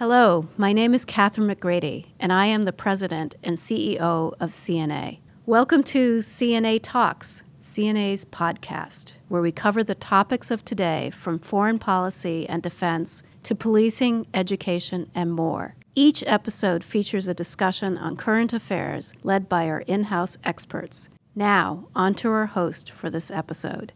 Hello, 0.00 0.48
my 0.56 0.72
name 0.72 0.94
is 0.94 1.04
Katherine 1.04 1.54
McGrady, 1.54 2.06
and 2.18 2.32
I 2.32 2.46
am 2.46 2.62
the 2.62 2.72
president 2.72 3.34
and 3.44 3.58
CEO 3.58 4.32
of 4.40 4.52
CNA. 4.52 5.18
Welcome 5.44 5.82
to 5.82 6.20
CNA 6.20 6.80
Talks, 6.82 7.42
CNA's 7.60 8.24
podcast, 8.24 9.12
where 9.28 9.42
we 9.42 9.52
cover 9.52 9.84
the 9.84 9.94
topics 9.94 10.50
of 10.50 10.64
today 10.64 11.10
from 11.10 11.38
foreign 11.38 11.78
policy 11.78 12.48
and 12.48 12.62
defense 12.62 13.22
to 13.42 13.54
policing, 13.54 14.26
education, 14.32 15.10
and 15.14 15.32
more. 15.32 15.74
Each 15.94 16.24
episode 16.26 16.82
features 16.82 17.28
a 17.28 17.34
discussion 17.34 17.98
on 17.98 18.16
current 18.16 18.54
affairs 18.54 19.12
led 19.22 19.50
by 19.50 19.68
our 19.68 19.80
in 19.80 20.04
house 20.04 20.38
experts. 20.44 21.10
Now, 21.34 21.88
on 21.94 22.14
to 22.14 22.30
our 22.30 22.46
host 22.46 22.90
for 22.90 23.10
this 23.10 23.30
episode. 23.30 23.92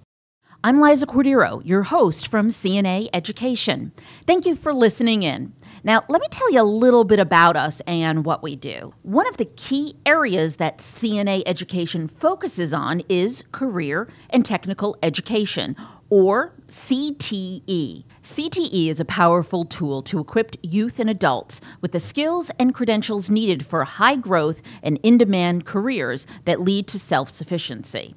I'm 0.67 0.81
Liza 0.81 1.05
Cordero, 1.05 1.61
your 1.63 1.83
host 1.83 2.27
from 2.27 2.49
CNA 2.49 3.11
Education. 3.13 3.93
Thank 4.27 4.47
you 4.47 4.57
for 4.57 4.73
listening 4.73 5.23
in. 5.23 5.53
Now, 5.83 6.05
let 6.09 6.23
me 6.23 6.27
tell 6.31 6.51
you 6.51 6.63
a 6.63 6.65
little 6.65 7.05
bit 7.05 7.19
about 7.19 7.55
us 7.55 7.83
and 7.87 8.25
what 8.25 8.43
we 8.43 8.57
do. 8.57 8.95
One 9.03 9.29
of 9.29 9.37
the 9.37 9.45
key 9.45 9.95
areas 10.07 10.57
that 10.57 10.79
CNA 10.79 11.43
Education 11.45 12.09
focuses 12.09 12.73
on 12.73 13.03
is 13.11 13.45
career 13.53 14.09
and 14.31 14.43
technical 14.43 14.97
education, 15.03 15.77
or 16.09 16.55
CTE. 16.69 18.05
CTE 18.23 18.89
is 18.89 19.01
a 19.01 19.05
powerful 19.05 19.67
tool 19.67 20.01
to 20.01 20.19
equip 20.19 20.57
youth 20.63 20.99
and 20.99 21.11
adults 21.11 21.61
with 21.83 21.93
the 21.93 22.01
skills 22.01 22.51
and 22.59 22.75
credentials 22.75 23.29
needed 23.29 23.67
for 23.67 23.85
high 23.85 24.17
growth 24.17 24.63
and 24.83 24.99
in 25.03 25.19
demand 25.19 25.67
careers 25.67 26.27
that 26.47 26.63
lead 26.63 26.87
to 26.89 26.99
self 26.99 27.29
sufficiency. 27.29 28.15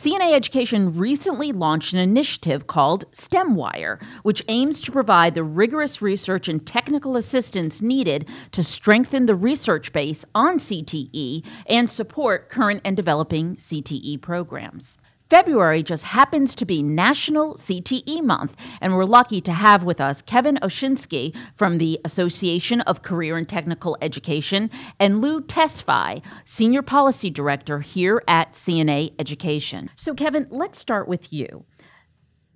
CNA 0.00 0.32
Education 0.32 0.92
recently 0.92 1.52
launched 1.52 1.92
an 1.92 1.98
initiative 1.98 2.66
called 2.66 3.04
STEMWire, 3.12 4.02
which 4.22 4.42
aims 4.48 4.80
to 4.80 4.90
provide 4.90 5.34
the 5.34 5.44
rigorous 5.44 6.00
research 6.00 6.48
and 6.48 6.66
technical 6.66 7.18
assistance 7.18 7.82
needed 7.82 8.26
to 8.52 8.64
strengthen 8.64 9.26
the 9.26 9.34
research 9.34 9.92
base 9.92 10.24
on 10.34 10.56
CTE 10.56 11.44
and 11.66 11.90
support 11.90 12.48
current 12.48 12.80
and 12.82 12.96
developing 12.96 13.56
CTE 13.56 14.22
programs. 14.22 14.96
February 15.30 15.80
just 15.84 16.02
happens 16.02 16.56
to 16.56 16.66
be 16.66 16.82
National 16.82 17.54
CTE 17.54 18.20
Month, 18.20 18.56
and 18.80 18.96
we're 18.96 19.04
lucky 19.04 19.40
to 19.40 19.52
have 19.52 19.84
with 19.84 20.00
us 20.00 20.22
Kevin 20.22 20.58
Oshinskie 20.60 21.32
from 21.54 21.78
the 21.78 22.00
Association 22.04 22.80
of 22.80 23.02
Career 23.02 23.36
and 23.36 23.48
Technical 23.48 23.96
Education 24.02 24.68
and 24.98 25.20
Lul 25.20 25.40
Tesfai, 25.42 26.20
Senior 26.44 26.82
Policy 26.82 27.30
Director 27.30 27.78
here 27.78 28.24
at 28.26 28.54
CNA 28.54 29.12
Education. 29.20 29.88
So, 29.94 30.14
Kevin, 30.14 30.48
let's 30.50 30.80
start 30.80 31.06
with 31.06 31.32
you. 31.32 31.64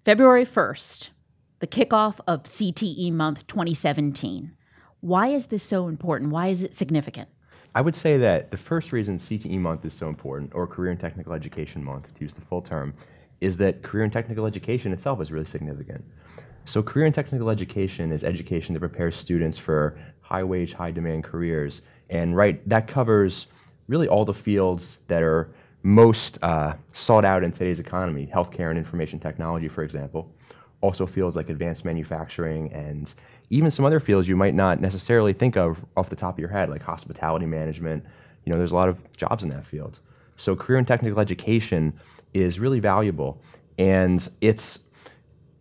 February 0.05 0.45
1st, 0.45 1.11
the 1.61 1.69
kickoff 1.69 2.19
of 2.27 2.43
CTE 2.43 3.13
Month 3.13 3.47
2017. 3.47 4.51
Why 5.01 5.29
is 5.29 5.47
this 5.47 5.63
so 5.63 5.87
important? 5.87 6.33
Why 6.33 6.49
is 6.49 6.65
it 6.65 6.75
significant? 6.75 7.29
I 7.75 7.81
would 7.81 7.95
say 7.95 8.19
that 8.19 8.51
the 8.53 8.57
first 8.57 8.93
reason 8.93 9.19
CTE 9.19 9.59
month 9.59 9.85
is 9.85 9.93
so 9.93 10.09
important, 10.09 10.55
or 10.55 10.67
Career 10.67 10.93
and 10.93 11.01
Technical 11.01 11.33
Education 11.33 11.83
month, 11.83 12.15
to 12.15 12.21
use 12.21 12.33
the 12.33 12.41
full 12.41 12.63
term, 12.63 12.95
is 13.41 13.57
that 13.57 13.83
career 13.83 14.05
and 14.05 14.13
technical 14.13 14.47
education 14.47 14.93
itself 14.93 15.21
is 15.21 15.33
really 15.33 15.45
significant. 15.45 16.05
So, 16.67 16.83
career 16.83 17.07
and 17.07 17.15
technical 17.15 17.51
education 17.51 18.13
is 18.13 18.23
education 18.23 18.75
that 18.75 18.81
prepares 18.81 19.17
students 19.17 19.59
for 19.59 19.99
high 20.21 20.45
wage, 20.45 20.73
high 20.73 20.93
demand 20.93 21.25
careers. 21.25 21.83
And 22.11 22.37
right, 22.37 22.67
that 22.69 22.87
covers 22.87 23.49
really 23.89 24.09
all 24.09 24.25
the 24.25 24.33
fields 24.33 24.99
that 25.09 25.23
are 25.23 25.53
most 25.83 26.39
uh, 26.43 26.75
sought 26.93 27.25
out 27.25 27.45
in 27.45 27.53
today's 27.53 27.81
economy 27.81 28.31
healthcare 28.33 28.71
and 28.71 28.79
information 28.79 29.19
technology, 29.19 29.69
for 29.69 29.83
example. 29.83 30.33
Also, 30.85 31.07
fields 31.07 31.35
like 31.35 31.49
advanced 31.49 31.83
manufacturing 31.83 32.71
and 32.71 33.15
even 33.49 33.71
some 33.71 33.87
other 33.87 34.01
fields 34.01 34.29
you 34.29 34.37
might 34.37 34.53
not 34.53 34.83
necessarily 34.83 35.33
think 35.33 35.57
of 35.57 35.83
off 35.97 36.11
the 36.11 36.17
top 36.17 36.35
of 36.35 36.39
your 36.39 36.51
head, 36.51 36.69
like 36.69 36.83
hospitality 36.83 37.47
management. 37.47 38.05
You 38.45 38.53
know, 38.53 38.59
there's 38.59 38.73
a 38.73 38.75
lot 38.75 38.91
of 38.91 38.99
jobs 39.17 39.43
in 39.43 39.49
that 39.49 39.65
field. 39.65 40.01
So 40.37 40.55
career 40.55 40.77
and 40.77 40.87
technical 40.87 41.21
education 41.21 41.95
is 42.35 42.61
really 42.61 42.81
valuable, 42.81 43.41
and 43.79 44.29
it's 44.43 44.81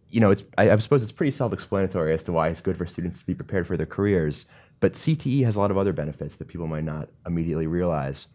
you 0.10 0.20
know, 0.20 0.30
it's 0.30 0.44
I, 0.58 0.72
I 0.72 0.78
suppose 0.80 1.02
it's 1.02 1.14
pretty 1.14 1.32
self-explanatory 1.32 2.14
as 2.14 2.24
to 2.24 2.34
why 2.34 2.50
it's 2.50 2.60
good 2.60 2.76
for 2.76 2.86
students 2.86 3.20
to 3.20 3.26
be 3.26 3.34
prepared 3.34 3.66
for 3.66 3.78
their 3.78 3.86
careers. 3.86 4.46
But 4.82 4.96
CTE 4.96 5.46
has 5.46 5.56
a 5.56 5.60
lot 5.62 5.72
of 5.72 5.78
other 5.78 5.94
benefits 5.94 6.36
that 6.36 6.50
people 6.50 6.68
might 6.68 6.84
not 6.84 7.08
immediately 7.26 7.68
realize. 7.68 8.28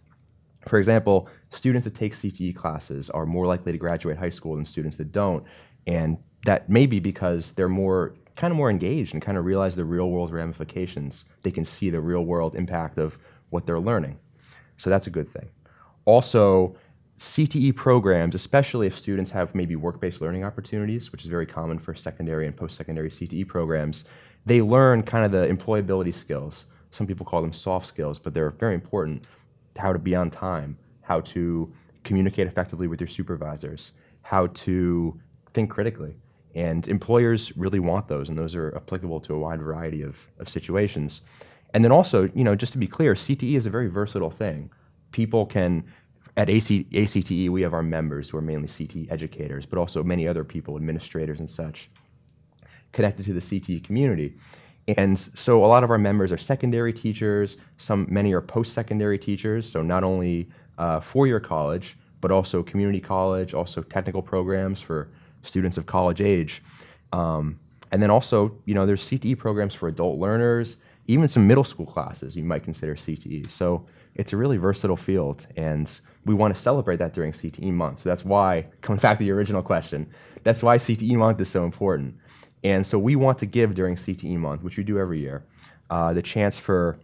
For 0.67 0.79
example, 0.79 1.29
students 1.51 1.85
that 1.85 1.95
take 1.95 2.15
CTE 2.15 2.57
classes 2.57 3.11
are 3.11 3.27
more 3.27 3.45
likely 3.45 3.73
to 3.73 3.79
graduate 3.79 4.17
high 4.17 4.31
school 4.31 4.57
than 4.57 4.65
students 4.65 4.97
that 4.97 5.13
don't, 5.13 5.45
and 5.87 6.17
that 6.45 6.69
may 6.69 6.87
be 6.87 7.01
because 7.01 7.53
they're 7.53 7.69
more 7.69 8.15
kind 8.37 8.53
of 8.53 8.57
more 8.57 8.71
engaged 8.71 9.15
and 9.15 9.23
kind 9.23 9.37
of 9.37 9.45
realize 9.45 9.75
the 9.75 9.85
real 9.85 10.11
world 10.11 10.33
ramifications. 10.33 11.25
They 11.43 11.51
can 11.51 11.65
see 11.65 11.91
the 11.91 12.01
real 12.01 12.25
world 12.25 12.55
impact 12.55 12.97
of 12.97 13.19
what 13.51 13.67
they're 13.67 13.81
learning. 13.81 14.19
So 14.77 14.91
that's 14.91 15.09
a 15.09 15.11
good 15.11 15.29
thing. 15.29 15.51
Also, 16.05 16.77
CTE 17.19 17.75
programs, 17.75 18.37
especially 18.37 18.87
if 18.87 18.97
students 18.97 19.33
have 19.33 19.55
maybe 19.57 19.75
work 19.75 20.01
based 20.01 20.21
learning 20.21 20.45
opportunities, 20.45 21.11
which 21.11 21.25
is 21.25 21.27
very 21.29 21.47
common 21.47 21.81
for 21.81 21.95
secondary 21.95 22.47
and 22.47 22.57
post 22.57 22.77
secondary 22.77 23.11
CTE 23.11 23.49
programs, 23.49 24.05
they 24.47 24.63
learn 24.63 25.03
kind 25.03 25.27
of 25.27 25.33
the 25.33 25.53
employability 25.53 26.15
skills. 26.15 26.67
Some 26.93 27.09
people 27.09 27.27
call 27.27 27.43
them 27.43 27.53
soft 27.53 27.87
skills, 27.87 28.21
but 28.21 28.35
they're 28.35 28.51
very 28.51 28.75
important 28.75 29.25
how 29.77 29.93
to 29.93 29.99
be 29.99 30.15
on 30.15 30.31
time, 30.31 30.79
how 31.03 31.21
to 31.23 31.73
communicate 32.05 32.47
effectively 32.47 32.87
with 32.87 33.01
your 33.01 33.09
supervisors, 33.09 33.93
how 34.23 34.47
to 34.47 35.21
think 35.51 35.71
critically 35.71 36.15
and 36.59 36.89
employers 36.89 37.57
really 37.57 37.79
want 37.79 38.09
those, 38.09 38.29
and 38.29 38.37
those 38.37 38.57
are 38.57 38.75
applicable 38.75 39.21
to 39.21 39.33
a 39.33 39.39
wide 39.39 39.63
variety 39.63 40.03
of, 40.03 40.17
of 40.41 40.49
situations. 40.49 41.21
And 41.73 41.85
then 41.85 41.93
also, 41.93 42.29
you 42.35 42.43
know, 42.43 42.57
just 42.57 42.73
to 42.73 42.79
be 42.79 42.89
clear, 42.89 43.15
CTE 43.15 43.57
is 43.57 43.65
a 43.65 43.71
very 43.71 43.87
versatile 43.87 44.31
thing. 44.31 44.69
People 45.13 45.47
can, 45.47 45.85
at 46.37 46.51
AC, 46.51 46.89
ACTE, 46.93 47.49
we 47.49 47.63
have 47.63 47.73
our 47.73 47.83
members 47.85 48.29
who 48.29 48.39
are 48.39 48.43
mainly 48.43 48.67
CTE 48.67 49.09
educators, 49.09 49.67
but 49.67 49.79
also 49.79 50.03
many 50.03 50.27
other 50.27 50.43
people, 50.43 50.75
administrators 50.75 51.39
and 51.39 51.49
such, 51.49 51.91
connected 52.91 53.25
to 53.27 53.33
the 53.33 53.41
CTE 53.41 53.85
community. 53.85 54.35
And 54.89 55.17
so 55.17 55.65
a 55.65 55.69
lot 55.69 55.85
of 55.85 55.93
our 55.93 55.99
members 55.99 56.33
are 56.33 56.39
secondary 56.39 56.93
teachers, 56.93 57.57
some, 57.77 58.09
many 58.11 58.33
are 58.33 58.41
post-secondary 58.41 59.19
teachers, 59.19 59.71
so 59.71 59.81
not 59.81 60.03
only 60.03 60.49
uh, 60.77 60.99
four-year 60.99 61.39
college, 61.39 61.97
but 62.21 62.33
also 62.33 62.65
community 62.65 63.01
college, 63.01 63.55
also 63.55 63.81
technical 63.81 64.23
programs 64.23 64.83
for 64.83 65.13
students 65.49 65.79
of 65.79 65.87
college 65.87 66.21
age. 66.21 66.63
Um, 67.13 67.59
and 67.91 68.03
then 68.03 68.11
also, 68.11 68.57
you 68.65 68.75
know, 68.75 68.87
there's 68.87 69.09
CTE 69.09 69.39
programs 69.39 69.75
for 69.75 69.89
adult 69.89 70.19
learners, 70.19 70.77
even 71.07 71.27
some 71.27 71.47
middle 71.47 71.65
school 71.65 71.87
classes 71.87 72.37
you 72.37 72.45
might 72.45 72.63
consider 72.63 72.95
CTE. 72.95 73.51
So 73.51 73.87
it's 74.15 74.33
a 74.33 74.37
really 74.37 74.59
versatile 74.59 74.97
field, 74.97 75.47
and 75.57 76.01
we 76.27 76.35
want 76.35 76.55
to 76.55 76.61
celebrate 76.61 76.97
that 76.97 77.15
during 77.15 77.33
CTE 77.33 77.73
month. 77.73 78.01
So 78.01 78.09
that's 78.09 78.25
why, 78.25 78.67
coming 78.83 79.01
back 79.01 79.19
to 79.19 79.25
the 79.25 79.31
original 79.31 79.63
question, 79.63 80.11
that's 80.43 80.63
why 80.63 80.77
CTE 80.77 81.17
month 81.17 81.41
is 81.41 81.49
so 81.49 81.65
important. 81.65 82.17
And 82.63 82.87
so 82.87 82.99
we 82.99 83.17
want 83.17 83.39
to 83.39 83.47
give 83.47 83.75
during 83.75 83.97
CTE 83.97 84.37
month, 84.37 84.63
which 84.63 84.77
we 84.77 84.85
do 84.85 84.99
every 84.99 85.21
year, 85.21 85.47
uh, 85.89 86.13
the 86.13 86.23
chance 86.23 86.59
for 86.59 86.99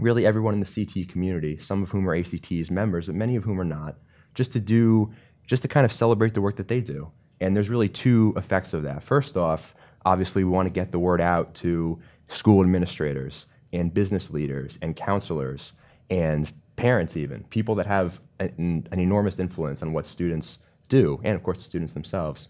really 0.00 0.24
everyone 0.24 0.54
in 0.54 0.60
the 0.60 0.66
CTE 0.66 1.08
community, 1.08 1.58
some 1.58 1.82
of 1.82 1.90
whom 1.90 2.08
are 2.08 2.14
ACT's 2.14 2.70
members, 2.70 3.06
but 3.06 3.14
many 3.14 3.36
of 3.36 3.44
whom 3.44 3.60
are 3.60 3.64
not, 3.64 3.96
just 4.34 4.52
to 4.52 4.60
do, 4.60 5.12
just 5.46 5.62
to 5.62 5.68
kind 5.68 5.84
of 5.84 5.92
celebrate 5.92 6.34
the 6.34 6.40
work 6.40 6.56
that 6.56 6.68
they 6.68 6.80
do 6.80 7.10
and 7.40 7.54
there's 7.54 7.70
really 7.70 7.88
two 7.88 8.34
effects 8.36 8.72
of 8.72 8.82
that. 8.84 9.02
First 9.02 9.36
off, 9.36 9.74
obviously, 10.04 10.44
we 10.44 10.50
want 10.50 10.66
to 10.66 10.70
get 10.70 10.92
the 10.92 10.98
word 10.98 11.20
out 11.20 11.54
to 11.56 11.98
school 12.28 12.62
administrators 12.62 13.46
and 13.72 13.92
business 13.92 14.30
leaders 14.30 14.78
and 14.82 14.96
counselors 14.96 15.72
and 16.10 16.50
parents, 16.76 17.16
even 17.16 17.44
people 17.44 17.74
that 17.74 17.86
have 17.86 18.20
an, 18.38 18.86
an, 18.90 18.98
enormous 18.98 19.38
influence 19.38 19.82
on 19.82 19.92
what 19.92 20.06
students 20.06 20.58
do, 20.88 21.20
and 21.24 21.34
of 21.34 21.42
course, 21.42 21.58
the 21.58 21.64
students 21.64 21.94
themselves. 21.94 22.48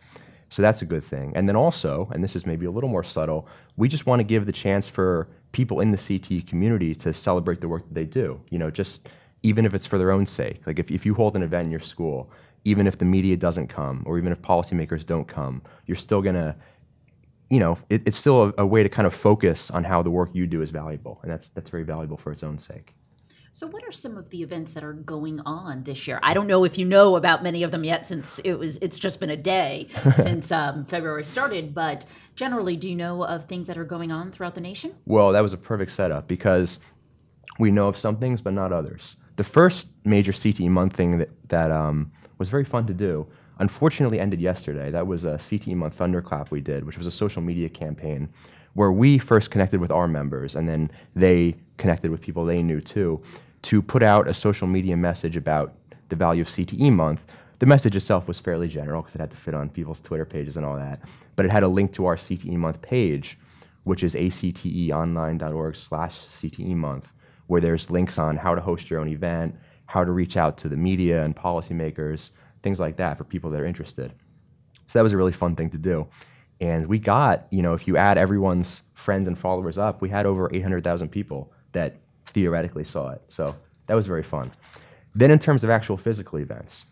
So 0.49 0.63
that's 0.63 0.83
a 0.83 0.87
good 0.87 1.03
thing. 1.03 1.33
And 1.35 1.49
then 1.49 1.57
also, 1.57 2.09
and 2.13 2.23
this 2.23 2.37
is 2.37 2.47
maybe 2.47 2.67
a 2.67 2.71
little 2.71 2.89
more 2.89 3.03
subtle, 3.03 3.49
we 3.77 3.89
just 3.89 4.07
want 4.07 4.21
to 4.21 4.25
give 4.25 4.47
the 4.47 4.53
chance 4.53 4.89
for 4.89 5.29
people 5.53 5.81
in 5.81 5.91
the 5.91 5.97
CTE 5.97 6.47
community 6.47 6.95
to 6.97 7.13
celebrate 7.13 7.61
the 7.61 7.69
work 7.69 7.83
that 7.89 7.95
they 7.95 8.05
do. 8.05 8.41
You 8.51 8.59
know, 8.59 8.71
just 8.71 9.09
even 9.43 9.65
if 9.65 9.75
it's 9.75 9.87
for 9.87 9.99
their 9.99 10.11
own 10.11 10.27
sake. 10.27 10.67
Like 10.67 10.79
if, 10.79 10.91
if 10.91 11.07
you 11.07 11.15
hold 11.15 11.37
an 11.37 11.43
event 11.43 11.67
in 11.67 11.71
your 11.71 11.81
school 11.81 12.31
even 12.67 12.89
if 12.89 12.99
the 12.99 13.05
media 13.05 13.37
doesn't 13.37 13.69
come 13.69 14.03
or 14.07 14.19
even 14.19 14.33
if 14.33 14.43
policymakers 14.43 15.07
don't 15.07 15.29
come, 15.29 15.63
you're 15.87 15.97
still 15.97 16.21
going 16.21 16.35
to, 16.35 16.55
you 17.49 17.61
know, 17.61 17.79
it, 17.89 18.03
it's 18.05 18.17
still 18.17 18.43
a, 18.43 18.55
a, 18.59 18.67
way 18.67 18.83
to 18.83 18.89
kind 18.89 19.07
of 19.07 19.15
focus 19.15 19.71
on 19.71 19.85
how 19.85 20.03
the 20.03 20.11
work 20.11 20.31
you 20.35 20.49
do 20.49 20.61
is 20.61 20.73
valuable. 20.73 21.21
And 21.23 21.31
that's, 21.31 21.49
that's 21.49 21.71
very 21.71 21.85
valuable 21.85 22.17
for 22.17 22.33
its 22.33 22.43
own 22.43 22.59
sake. 22.59 22.93
So, 23.53 23.67
what 23.69 23.85
are 23.85 23.93
some 23.93 24.19
of 24.19 24.29
the 24.29 24.43
events 24.43 24.73
that 24.73 24.85
are 24.85 24.93
going 24.93 25.41
on 25.47 25.85
this 25.85 26.07
year? 26.07 26.19
I 26.23 26.35
don't 26.35 26.47
know 26.47 26.65
if 26.65 26.77
you 26.77 26.85
know 26.85 27.17
about 27.17 27.43
many 27.43 27.63
of 27.63 27.71
them 27.71 27.85
yet, 27.85 28.05
since 28.05 28.39
it 28.41 28.53
was 28.53 28.77
it's 28.83 28.99
just 28.99 29.19
been 29.19 29.31
a 29.31 29.37
day 29.37 29.89
since 30.15 30.53
um, 30.53 30.85
February 30.85 31.25
started. 31.25 31.73
But 31.73 32.05
generally, 32.35 32.77
do 32.77 32.91
you 32.91 32.97
know 32.97 33.25
of 33.25 33.47
things 33.47 33.67
that 33.69 33.79
are 33.79 33.85
going 33.87 34.13
on 34.13 34.31
throughout 34.31 34.57
the 34.57 34.61
nation? 34.61 34.95
Well, 35.07 35.33
that 35.33 35.41
was 35.41 35.55
a 35.55 35.57
perfect 35.57 35.93
setup 35.93 36.29
because 36.29 36.81
we 37.59 37.71
know 37.71 37.89
of 37.89 37.97
some 37.97 38.19
things, 38.19 38.43
but 38.43 38.53
not 38.53 38.75
others. 38.75 39.17
The 39.37 39.45
first 39.45 39.89
major 40.05 40.33
CTE 40.33 40.69
month 40.69 40.95
thing 40.95 41.19
that 41.19 41.31
that 41.49 41.71
um, 41.71 42.11
was 42.39 42.49
very 42.49 42.65
fun 42.65 42.87
to 42.87 42.95
do. 42.95 43.27
Unfortunately, 43.59 44.21
ended 44.21 44.41
yesterday. 44.41 44.91
That 44.91 45.07
was 45.07 45.25
a 45.25 45.35
CTE 45.35 45.75
Month 45.77 45.95
Thunderclap 45.95 46.51
we 46.51 46.61
did, 46.61 46.85
which 46.85 46.99
was 46.99 47.07
a 47.07 47.11
social 47.11 47.41
media 47.41 47.71
campaign 47.71 48.29
where 48.75 48.93
we 48.93 49.17
first 49.17 49.51
connected 49.51 49.81
with 49.81 49.91
our 49.91 50.07
members 50.07 50.55
and 50.55 50.69
then 50.69 50.91
they 51.15 51.57
connected 51.79 52.11
with 52.11 52.21
people 52.21 52.45
they 52.45 52.63
knew 52.63 52.81
too 52.81 53.23
to 53.63 53.81
put 53.81 54.03
out 54.03 54.29
a 54.29 54.35
social 54.35 54.67
media 54.67 54.95
message 54.95 55.37
about 55.37 55.73
the 56.11 56.17
value 56.17 56.43
of 56.43 56.49
CTE 56.49 56.93
month. 56.93 57.25
The 57.59 57.67
message 57.67 57.97
itself 57.97 58.29
was 58.29 58.39
fairly 58.39 58.69
general 58.69 59.01
because 59.01 59.15
it 59.15 59.21
had 59.21 59.31
to 59.31 59.37
fit 59.37 59.55
on 59.55 59.71
people's 59.71 60.03
Twitter 60.03 60.27
pages 60.27 60.59
and 60.59 60.67
all 60.67 60.77
that, 60.77 61.01
but 61.37 61.47
it 61.47 61.51
had 61.51 61.63
a 61.63 61.69
link 61.69 61.95
to 61.95 62.05
our 62.05 62.17
CTE 62.17 62.57
month 62.57 62.83
page, 62.83 63.39
which 63.85 64.03
is 64.03 64.15
acteonline.org 64.15 65.75
slash 65.75 66.15
CTE 66.15 66.77
month, 66.77 67.13
where 67.47 67.61
there's 67.61 67.91
links 67.91 68.19
on 68.19 68.37
how 68.37 68.55
to 68.55 68.61
host 68.61 68.91
your 68.91 69.01
own 69.01 69.09
event, 69.09 69.55
how 69.87 70.05
to 70.05 70.11
reach 70.11 70.37
out 70.37 70.59
to 70.59 70.69
the 70.69 70.77
media 70.77 71.25
and 71.25 71.37
policymakers, 71.37 72.31
things 72.63 72.81
like 72.81 72.97
that 72.97 73.17
for 73.17 73.25
people 73.25 73.51
that 73.51 73.61
are 73.61 73.67
interested. 73.67 74.13
So 74.87 74.99
that 74.99 75.03
was 75.03 75.13
a 75.13 75.17
really 75.17 75.33
fun 75.33 75.57
thing 75.57 75.71
to 75.71 75.79
do. 75.79 76.07
And 76.61 76.87
we 76.87 76.99
got, 76.99 77.47
you 77.51 77.63
know, 77.63 77.75
if 77.75 77.87
you 77.87 77.97
add 77.97 78.19
everyone's 78.19 78.83
friends 78.95 79.29
and 79.29 79.39
followers 79.39 79.79
up, 79.79 80.01
we 80.01 80.09
had 80.09 80.27
over 80.27 80.53
800,000 80.53 81.09
people 81.09 81.53
that 81.73 81.97
theoretically 82.27 82.85
saw 82.85 83.11
it. 83.11 83.23
So 83.29 83.55
that 83.87 83.95
was 83.95 84.07
very 84.07 84.23
fun. 84.23 84.51
Then, 85.15 85.31
in 85.31 85.39
terms 85.39 85.65
of 85.65 85.71
actual 85.71 85.97
physical 85.97 86.39
events, 86.39 86.87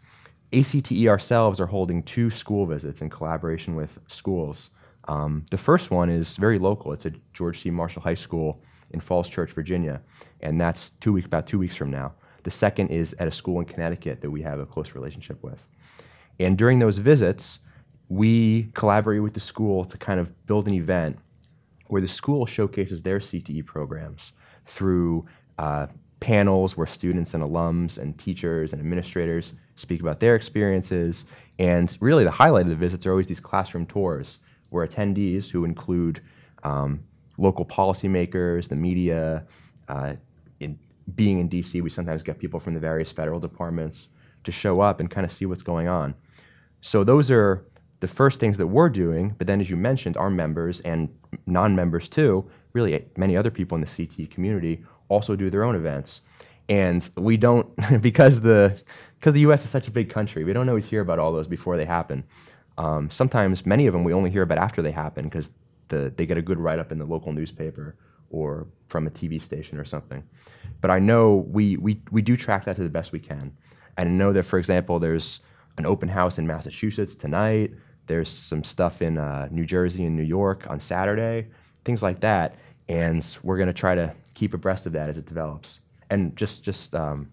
ACTE 0.52 1.08
ourselves 1.08 1.60
are 1.60 1.66
holding 1.66 2.02
two 2.02 2.30
school 2.30 2.66
visits 2.66 3.02
in 3.02 3.10
collaboration 3.10 3.74
with 3.74 3.98
schools. 4.06 4.70
Um, 5.08 5.44
the 5.50 5.58
first 5.58 5.90
one 5.90 6.08
is 6.08 6.36
very 6.36 6.58
local. 6.58 6.92
It's 6.92 7.04
at 7.06 7.14
George 7.32 7.60
C. 7.60 7.70
Marshall 7.70 8.02
High 8.02 8.14
School 8.14 8.62
in 8.94 9.00
Falls 9.00 9.28
Church, 9.28 9.52
Virginia, 9.52 10.00
and 10.40 10.58
that's 10.58 10.90
two 11.00 11.12
weeks, 11.12 11.26
about 11.26 11.46
two 11.46 11.58
weeks 11.58 11.76
from 11.76 11.90
now. 11.90 12.14
The 12.44 12.50
second 12.50 12.88
is 12.88 13.14
at 13.18 13.28
a 13.28 13.30
school 13.30 13.60
in 13.60 13.66
Connecticut 13.66 14.20
that 14.22 14.30
we 14.30 14.40
have 14.42 14.60
a 14.60 14.66
close 14.66 14.94
relationship 14.94 15.42
with. 15.42 15.62
And 16.38 16.56
during 16.56 16.78
those 16.78 16.98
visits, 16.98 17.58
we 18.08 18.70
collaborate 18.74 19.22
with 19.22 19.34
the 19.34 19.40
school 19.40 19.84
to 19.84 19.98
kind 19.98 20.20
of 20.20 20.46
build 20.46 20.66
an 20.68 20.74
event 20.74 21.18
where 21.88 22.00
the 22.00 22.08
school 22.08 22.46
showcases 22.46 23.02
their 23.02 23.18
CTE 23.18 23.64
programs 23.66 24.32
through 24.66 25.26
uh, 25.58 25.86
panels 26.20 26.76
where 26.76 26.86
students 26.86 27.34
and 27.34 27.42
alums 27.42 27.98
and 27.98 28.18
teachers 28.18 28.72
and 28.72 28.80
administrators 28.80 29.54
speak 29.76 30.00
about 30.00 30.20
their 30.20 30.34
experiences. 30.34 31.24
And 31.58 31.96
really, 32.00 32.24
the 32.24 32.30
highlight 32.30 32.62
of 32.62 32.70
the 32.70 32.76
visits 32.76 33.06
are 33.06 33.10
always 33.10 33.26
these 33.26 33.40
classroom 33.40 33.86
tours 33.86 34.38
where 34.70 34.86
attendees, 34.86 35.50
who 35.50 35.64
include 35.64 36.20
um, 36.62 37.04
local 37.36 37.64
policymakers, 37.64 38.68
the 38.68 38.76
media, 38.76 39.44
uh, 39.88 40.14
in, 40.60 40.78
being 41.14 41.40
in 41.40 41.48
DC, 41.48 41.80
we 41.82 41.90
sometimes 41.90 42.22
get 42.22 42.38
people 42.38 42.60
from 42.60 42.74
the 42.74 42.80
various 42.80 43.12
federal 43.12 43.40
departments 43.40 44.08
to 44.44 44.52
show 44.52 44.80
up 44.80 45.00
and 45.00 45.10
kind 45.10 45.24
of 45.24 45.32
see 45.32 45.46
what's 45.46 45.62
going 45.62 45.88
on. 45.88 46.14
So, 46.80 47.04
those 47.04 47.30
are 47.30 47.64
the 48.00 48.08
first 48.08 48.38
things 48.38 48.58
that 48.58 48.66
we're 48.66 48.90
doing, 48.90 49.34
but 49.38 49.46
then 49.46 49.60
as 49.60 49.70
you 49.70 49.76
mentioned, 49.76 50.16
our 50.16 50.28
members 50.28 50.80
and 50.80 51.08
non-members 51.46 52.08
too, 52.08 52.48
really 52.74 53.04
many 53.16 53.36
other 53.36 53.50
people 53.50 53.76
in 53.76 53.80
the 53.80 53.86
CTE 53.86 54.30
community 54.30 54.84
also 55.08 55.36
do 55.36 55.48
their 55.48 55.64
own 55.64 55.74
events. 55.74 56.20
And 56.68 57.08
we 57.16 57.36
don't 57.36 57.68
because 58.02 58.40
the 58.40 58.80
because 59.18 59.32
the 59.32 59.40
U.S. 59.40 59.64
is 59.64 59.70
such 59.70 59.88
a 59.88 59.90
big 59.90 60.10
country, 60.10 60.44
we 60.44 60.52
don't 60.52 60.68
always 60.68 60.84
hear 60.84 61.00
about 61.00 61.18
all 61.18 61.32
those 61.32 61.46
before 61.46 61.78
they 61.78 61.86
happen. 61.86 62.24
Um, 62.76 63.10
sometimes 63.10 63.64
many 63.64 63.86
of 63.86 63.92
them 63.94 64.04
we 64.04 64.12
only 64.12 64.30
hear 64.30 64.42
about 64.42 64.58
after 64.58 64.82
they 64.82 64.90
happen 64.90 65.24
because 65.24 65.50
the, 65.94 66.12
they 66.16 66.26
get 66.26 66.36
a 66.36 66.42
good 66.42 66.58
write 66.58 66.78
up 66.78 66.92
in 66.92 66.98
the 66.98 67.04
local 67.04 67.32
newspaper 67.32 67.96
or 68.30 68.66
from 68.88 69.06
a 69.06 69.10
TV 69.10 69.40
station 69.40 69.78
or 69.78 69.84
something. 69.84 70.22
But 70.80 70.90
I 70.90 70.98
know 70.98 71.46
we, 71.48 71.76
we, 71.76 72.00
we 72.10 72.22
do 72.22 72.36
track 72.36 72.64
that 72.64 72.76
to 72.76 72.82
the 72.82 72.88
best 72.88 73.12
we 73.12 73.20
can. 73.20 73.56
And 73.96 74.08
I 74.08 74.12
know 74.12 74.32
that, 74.32 74.44
for 74.44 74.58
example, 74.58 74.98
there's 74.98 75.40
an 75.78 75.86
open 75.86 76.08
house 76.08 76.38
in 76.38 76.46
Massachusetts 76.46 77.14
tonight. 77.14 77.72
There's 78.06 78.28
some 78.28 78.64
stuff 78.64 79.02
in 79.02 79.18
uh, 79.18 79.48
New 79.50 79.64
Jersey 79.64 80.04
and 80.04 80.16
New 80.16 80.24
York 80.24 80.66
on 80.68 80.80
Saturday, 80.80 81.48
things 81.84 82.02
like 82.02 82.20
that. 82.20 82.56
And 82.88 83.24
we're 83.42 83.56
going 83.56 83.68
to 83.68 83.72
try 83.72 83.94
to 83.94 84.12
keep 84.34 84.52
abreast 84.52 84.86
of 84.86 84.92
that 84.92 85.08
as 85.08 85.16
it 85.16 85.26
develops. 85.26 85.80
And 86.10 86.36
just 86.36 86.62
just 86.62 86.94
um, 86.94 87.30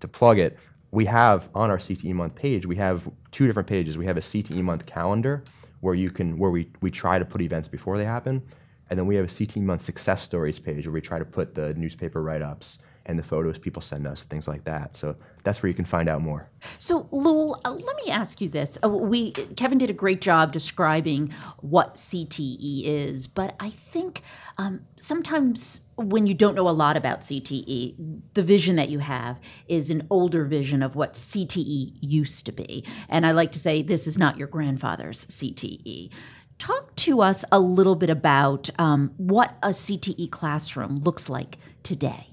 to 0.00 0.08
plug 0.08 0.38
it, 0.38 0.58
we 0.90 1.04
have 1.04 1.48
on 1.54 1.70
our 1.70 1.76
CTE 1.76 2.14
month 2.14 2.34
page, 2.34 2.66
we 2.66 2.76
have 2.76 3.06
two 3.30 3.46
different 3.46 3.68
pages. 3.68 3.98
We 3.98 4.06
have 4.06 4.16
a 4.16 4.20
CTE 4.20 4.62
month 4.62 4.86
calendar 4.86 5.44
where 5.80 5.94
you 5.94 6.10
can 6.10 6.38
where 6.38 6.50
we, 6.50 6.68
we 6.80 6.90
try 6.90 7.18
to 7.18 7.24
put 7.24 7.40
events 7.40 7.68
before 7.68 7.98
they 7.98 8.04
happen. 8.04 8.42
And 8.88 8.98
then 8.98 9.06
we 9.06 9.14
have 9.16 9.24
a 9.24 9.28
CTE 9.28 9.62
month 9.62 9.82
success 9.82 10.22
stories 10.22 10.58
page 10.58 10.86
where 10.86 10.92
we 10.92 11.00
try 11.00 11.18
to 11.18 11.24
put 11.24 11.54
the 11.54 11.74
newspaper 11.74 12.22
write-ups 12.22 12.78
and 13.10 13.18
the 13.18 13.22
photos 13.22 13.58
people 13.58 13.82
send 13.82 14.06
us, 14.06 14.22
things 14.22 14.46
like 14.46 14.64
that. 14.64 14.94
So 14.94 15.16
that's 15.42 15.62
where 15.62 15.68
you 15.68 15.74
can 15.74 15.84
find 15.84 16.08
out 16.08 16.22
more. 16.22 16.48
So, 16.78 17.08
Lul, 17.10 17.60
uh, 17.64 17.72
let 17.72 17.96
me 17.96 18.10
ask 18.10 18.40
you 18.40 18.48
this: 18.48 18.78
uh, 18.84 18.88
We 18.88 19.32
Kevin 19.32 19.78
did 19.78 19.90
a 19.90 19.94
great 19.94 20.20
job 20.20 20.52
describing 20.52 21.32
what 21.58 21.94
CTE 21.94 22.84
is, 22.84 23.26
but 23.26 23.56
I 23.58 23.70
think 23.70 24.22
um, 24.58 24.82
sometimes 24.96 25.82
when 25.96 26.26
you 26.26 26.34
don't 26.34 26.54
know 26.54 26.68
a 26.68 26.70
lot 26.70 26.96
about 26.96 27.22
CTE, 27.22 28.20
the 28.34 28.42
vision 28.42 28.76
that 28.76 28.88
you 28.88 29.00
have 29.00 29.40
is 29.68 29.90
an 29.90 30.06
older 30.08 30.44
vision 30.44 30.82
of 30.82 30.94
what 30.96 31.14
CTE 31.14 31.96
used 32.00 32.46
to 32.46 32.52
be. 32.52 32.84
And 33.08 33.26
I 33.26 33.32
like 33.32 33.52
to 33.52 33.58
say 33.58 33.82
this 33.82 34.06
is 34.06 34.16
not 34.16 34.38
your 34.38 34.48
grandfather's 34.48 35.26
CTE. 35.26 36.10
Talk 36.58 36.94
to 36.96 37.22
us 37.22 37.44
a 37.50 37.58
little 37.58 37.96
bit 37.96 38.10
about 38.10 38.68
um, 38.78 39.12
what 39.16 39.56
a 39.62 39.70
CTE 39.70 40.30
classroom 40.30 41.00
looks 41.00 41.28
like 41.28 41.56
today. 41.82 42.29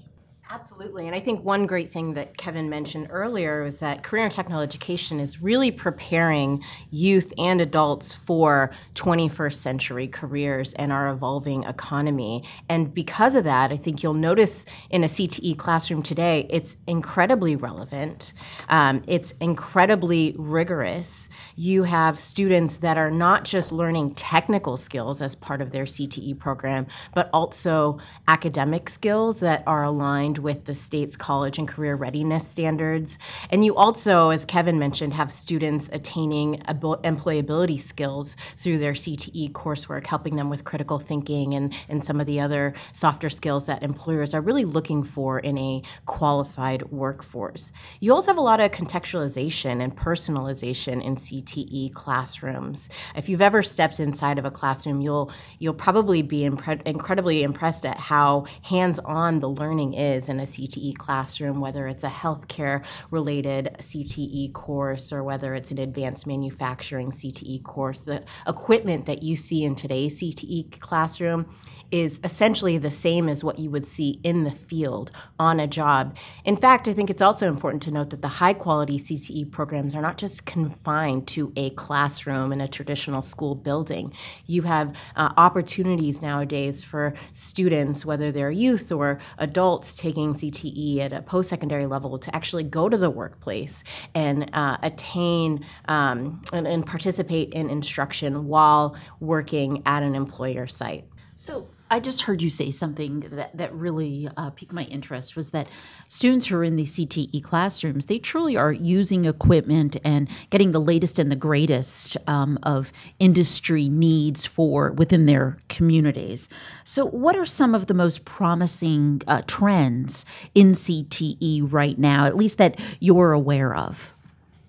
Absolutely. 0.50 1.06
And 1.06 1.14
I 1.14 1.20
think 1.20 1.44
one 1.44 1.66
great 1.66 1.92
thing 1.92 2.14
that 2.14 2.38
Kevin 2.38 2.70
mentioned 2.70 3.08
earlier 3.10 3.64
was 3.64 3.80
that 3.80 4.02
career 4.02 4.24
and 4.24 4.32
technical 4.32 4.62
education 4.62 5.20
is 5.20 5.42
really 5.42 5.70
preparing 5.70 6.64
youth 6.90 7.34
and 7.36 7.60
adults 7.60 8.14
for 8.14 8.70
21st 8.94 9.54
century 9.56 10.08
careers 10.08 10.72
and 10.72 10.90
our 10.90 11.08
evolving 11.08 11.64
economy. 11.64 12.44
And 12.66 12.94
because 12.94 13.34
of 13.34 13.44
that, 13.44 13.72
I 13.72 13.76
think 13.76 14.02
you'll 14.02 14.14
notice 14.14 14.64
in 14.88 15.04
a 15.04 15.06
CTE 15.06 15.58
classroom 15.58 16.02
today, 16.02 16.46
it's 16.48 16.78
incredibly 16.86 17.54
relevant, 17.54 18.32
um, 18.70 19.02
it's 19.06 19.32
incredibly 19.42 20.34
rigorous. 20.38 21.28
You 21.56 21.82
have 21.82 22.18
students 22.18 22.78
that 22.78 22.96
are 22.96 23.10
not 23.10 23.44
just 23.44 23.70
learning 23.70 24.14
technical 24.14 24.78
skills 24.78 25.20
as 25.20 25.34
part 25.34 25.60
of 25.60 25.72
their 25.72 25.84
CTE 25.84 26.38
program, 26.38 26.86
but 27.14 27.28
also 27.34 27.98
academic 28.26 28.88
skills 28.88 29.40
that 29.40 29.62
are 29.66 29.82
aligned 29.82 30.37
with 30.38 30.64
the 30.64 30.74
state's 30.74 31.16
college 31.16 31.58
and 31.58 31.66
career 31.68 31.96
readiness 31.96 32.46
standards. 32.46 33.18
And 33.50 33.64
you 33.64 33.74
also, 33.74 34.30
as 34.30 34.44
Kevin 34.44 34.78
mentioned, 34.78 35.14
have 35.14 35.32
students 35.32 35.88
attaining 35.92 36.56
employability 36.66 37.80
skills 37.80 38.36
through 38.56 38.78
their 38.78 38.92
CTE 38.92 39.52
coursework, 39.52 40.06
helping 40.06 40.36
them 40.36 40.50
with 40.50 40.64
critical 40.64 40.98
thinking 40.98 41.54
and, 41.54 41.74
and 41.88 42.04
some 42.04 42.20
of 42.20 42.26
the 42.26 42.40
other 42.40 42.74
softer 42.92 43.28
skills 43.28 43.66
that 43.66 43.82
employers 43.82 44.34
are 44.34 44.40
really 44.40 44.64
looking 44.64 45.02
for 45.02 45.38
in 45.38 45.58
a 45.58 45.82
qualified 46.06 46.90
workforce. 46.90 47.72
You 48.00 48.14
also 48.14 48.30
have 48.30 48.38
a 48.38 48.42
lot 48.42 48.60
of 48.60 48.70
contextualization 48.70 49.82
and 49.82 49.96
personalization 49.96 51.02
in 51.02 51.16
CTE 51.16 51.92
classrooms. 51.92 52.88
If 53.14 53.28
you've 53.28 53.42
ever 53.42 53.62
stepped 53.62 54.00
inside 54.00 54.38
of 54.38 54.44
a 54.44 54.50
classroom, 54.50 55.00
you'll 55.00 55.30
you'll 55.58 55.74
probably 55.74 56.22
be 56.22 56.48
impre- 56.48 56.86
incredibly 56.86 57.42
impressed 57.42 57.84
at 57.84 57.98
how 57.98 58.46
hands-on 58.62 59.40
the 59.40 59.48
learning 59.48 59.94
is 59.94 60.27
in 60.28 60.40
a 60.40 60.44
CTE 60.44 60.96
classroom, 60.96 61.60
whether 61.60 61.88
it's 61.88 62.04
a 62.04 62.08
healthcare 62.08 62.84
related 63.10 63.76
CTE 63.80 64.52
course 64.52 65.12
or 65.12 65.22
whether 65.22 65.54
it's 65.54 65.70
an 65.70 65.78
advanced 65.78 66.26
manufacturing 66.26 67.10
CTE 67.10 67.62
course. 67.62 68.00
The 68.00 68.24
equipment 68.46 69.06
that 69.06 69.22
you 69.22 69.36
see 69.36 69.64
in 69.64 69.74
today's 69.74 70.20
CTE 70.20 70.78
classroom 70.80 71.46
is 71.90 72.20
essentially 72.22 72.76
the 72.76 72.90
same 72.90 73.28
as 73.28 73.42
what 73.42 73.58
you 73.58 73.70
would 73.70 73.86
see 73.86 74.20
in 74.22 74.44
the 74.44 74.50
field 74.50 75.10
on 75.38 75.58
a 75.58 75.66
job. 75.66 76.16
In 76.44 76.56
fact, 76.56 76.86
I 76.86 76.92
think 76.92 77.08
it's 77.08 77.22
also 77.22 77.48
important 77.48 77.82
to 77.84 77.90
note 77.90 78.10
that 78.10 78.20
the 78.20 78.28
high 78.28 78.52
quality 78.52 78.98
CTE 78.98 79.50
programs 79.50 79.94
are 79.94 80.02
not 80.02 80.18
just 80.18 80.44
confined 80.44 81.26
to 81.28 81.52
a 81.56 81.70
classroom 81.70 82.52
in 82.52 82.60
a 82.60 82.68
traditional 82.68 83.22
school 83.22 83.54
building. 83.54 84.12
You 84.46 84.62
have 84.62 84.94
uh, 85.16 85.32
opportunities 85.36 86.20
nowadays 86.20 86.84
for 86.84 87.14
students, 87.32 88.04
whether 88.04 88.30
they're 88.30 88.50
youth 88.50 88.92
or 88.92 89.18
adults 89.38 89.94
taking 89.94 90.17
CTE 90.34 90.98
at 90.98 91.12
a 91.12 91.22
post 91.22 91.48
secondary 91.48 91.86
level, 91.86 92.18
to 92.18 92.34
actually 92.34 92.64
go 92.64 92.88
to 92.88 92.96
the 92.96 93.10
workplace 93.10 93.84
and 94.14 94.50
uh, 94.52 94.76
attain 94.82 95.64
um, 95.86 96.42
and, 96.52 96.66
and 96.66 96.86
participate 96.86 97.52
in 97.52 97.70
instruction 97.70 98.46
while 98.46 98.96
working 99.20 99.82
at 99.86 100.02
an 100.02 100.14
employer 100.14 100.66
site. 100.66 101.04
So, 101.36 101.68
I 101.90 102.00
just 102.00 102.22
heard 102.22 102.42
you 102.42 102.50
say 102.50 102.70
something 102.70 103.20
that, 103.20 103.56
that 103.56 103.72
really 103.72 104.28
uh, 104.36 104.50
piqued 104.50 104.72
my 104.72 104.84
interest 104.84 105.36
was 105.36 105.52
that 105.52 105.68
students 106.06 106.46
who 106.46 106.56
are 106.56 106.64
in 106.64 106.76
the 106.76 106.82
CTE 106.82 107.42
classrooms, 107.42 108.06
they 108.06 108.18
truly 108.18 108.56
are 108.56 108.72
using 108.72 109.24
equipment 109.24 109.96
and 110.04 110.28
getting 110.50 110.72
the 110.72 110.80
latest 110.80 111.18
and 111.18 111.32
the 111.32 111.36
greatest 111.36 112.16
um, 112.26 112.58
of 112.62 112.92
industry 113.18 113.88
needs 113.88 114.44
for 114.44 114.92
within 114.92 115.26
their 115.26 115.58
communities. 115.68 116.50
So, 116.84 117.06
what 117.06 117.36
are 117.36 117.46
some 117.46 117.74
of 117.74 117.86
the 117.86 117.94
most 117.94 118.26
promising 118.26 119.22
uh, 119.26 119.42
trends 119.46 120.26
in 120.54 120.72
CTE 120.72 121.72
right 121.72 121.98
now, 121.98 122.26
at 122.26 122.36
least 122.36 122.58
that 122.58 122.78
you're 123.00 123.32
aware 123.32 123.74
of? 123.74 124.14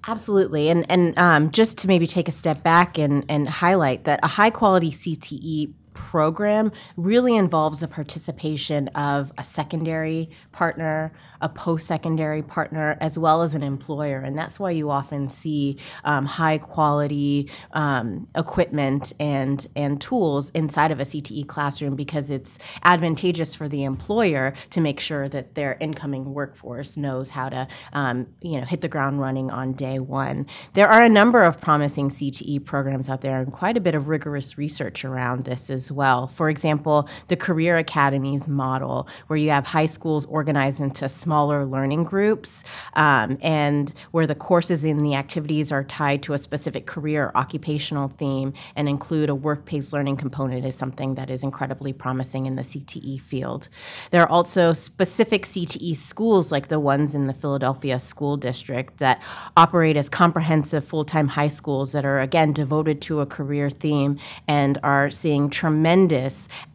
Absolutely. 0.07 0.69
And, 0.69 0.85
and 0.89 1.17
um, 1.19 1.51
just 1.51 1.77
to 1.79 1.88
maybe 1.88 2.07
take 2.07 2.27
a 2.27 2.31
step 2.31 2.63
back 2.63 2.97
and, 2.97 3.25
and 3.27 3.49
highlight 3.49 4.05
that 4.05 4.19
a 4.23 4.27
high 4.27 4.49
quality 4.49 4.91
CTE 4.91 5.73
program 6.00 6.72
really 6.96 7.36
involves 7.36 7.82
the 7.82 7.88
participation 7.88 8.88
of 8.89 9.34
a 9.38 9.44
secondary 9.44 10.29
partner, 10.53 11.12
a 11.41 11.50
post 11.50 11.86
secondary 11.86 12.41
partner, 12.41 12.98
as 13.01 13.18
well 13.18 13.41
as 13.41 13.53
an 13.53 13.62
employer. 13.62 14.20
And 14.20 14.38
that's 14.38 14.60
why 14.60 14.72
you 14.72 14.89
often 14.89 15.27
see 15.27 15.77
um, 16.06 16.25
high 16.25 16.58
quality 16.58 17.51
um, 17.74 18.27
equipment 18.36 19.12
and, 19.20 19.68
and 19.75 20.00
tools 20.00 20.51
inside 20.51 20.91
of 20.91 21.01
a 21.01 21.03
CTE 21.03 21.46
classroom 21.48 21.96
because 21.96 22.29
it's 22.29 22.58
advantageous 22.84 23.53
for 23.53 23.68
the 23.68 23.84
employer 23.84 24.53
to 24.70 24.79
make 24.79 25.01
sure 25.01 25.27
that 25.27 25.56
their 25.56 25.75
incoming 25.82 26.34
workforce 26.34 26.96
knows 26.96 27.29
how 27.29 27.50
to 27.50 27.68
um, 27.91 28.25
you 28.41 28.58
know, 28.58 28.65
hit 28.65 28.79
the 28.79 28.88
ground 28.88 29.20
running 29.20 29.51
on 29.51 29.74
day 29.74 30.00
one. 30.00 30.48
There 30.74 30.88
are 30.88 31.03
a 31.03 31.10
number 31.10 31.44
of 31.44 31.60
promising 31.60 32.10
CTE 32.10 32.63
programs 32.63 33.10
out 33.10 33.20
there 33.20 33.41
and 33.41 33.51
quite 33.51 33.75
a 33.75 33.82
bit 33.82 33.96
of 33.96 34.08
rigorous 34.08 34.58
research 34.58 35.03
around 35.03 35.44
this 35.44 35.70
as 35.70 35.88
well. 35.91 36.27
For 36.27 36.50
example, 36.50 37.08
the 37.27 37.36
Career 37.36 37.77
Academies 37.77 38.48
model, 38.48 39.08
where 39.27 39.38
you 39.38 39.50
have 39.50 39.65
high 39.65 39.86
schools 39.86 40.25
organized 40.25 40.79
into 40.79 41.08
smaller 41.10 41.65
learning 41.65 42.03
groups 42.03 42.63
um, 42.93 43.38
and 43.41 43.93
where 44.12 44.27
the 44.27 44.36
courses 44.36 44.84
and 44.84 45.05
the 45.05 45.15
activities 45.15 45.72
are 45.72 45.84
tied 45.84 46.24
to 46.24 46.34
a 46.34 46.38
specific 46.38 46.86
career 46.86 47.25
or 47.25 47.38
occupational 47.38 48.10
theme 48.10 48.53
and 48.75 48.89
include 48.89 49.29
a 49.29 49.36
work-based 49.36 49.93
learning 49.93 50.17
component 50.17 50.65
is 50.65 50.75
something 50.75 51.15
that 51.15 51.29
is 51.29 51.43
incredibly 51.43 51.93
promising 51.93 52.46
in 52.46 52.55
the 52.55 52.62
CTE 52.62 53.19
field. 53.22 53.69
There 54.12 54.22
are 54.22 54.29
also 54.29 54.74
specific 54.74 55.46
CTE 55.46 55.96
schools 55.96 56.51
like 56.51 56.67
the 56.67 56.79
ones 56.79 57.15
in 57.15 57.27
the 57.27 57.34
Philadelphia 57.34 58.00
School 58.00 58.38
District 58.38 58.98
that 58.98 59.22
operate 59.55 59.98
as 59.98 60.10
comprehensive 60.10 60.84
full-time 60.84 61.29
high 61.29 61.48
schools 61.48 61.91
that 61.91 62.05
are 62.05 62.19
again 62.19 62.53
devoted 62.53 63.01
to 63.01 63.19
a 63.19 63.25
career 63.25 63.69
theme 63.69 64.17
and 64.48 64.77
are 64.84 65.10
seeing 65.10 65.50
tremendous 65.50 65.68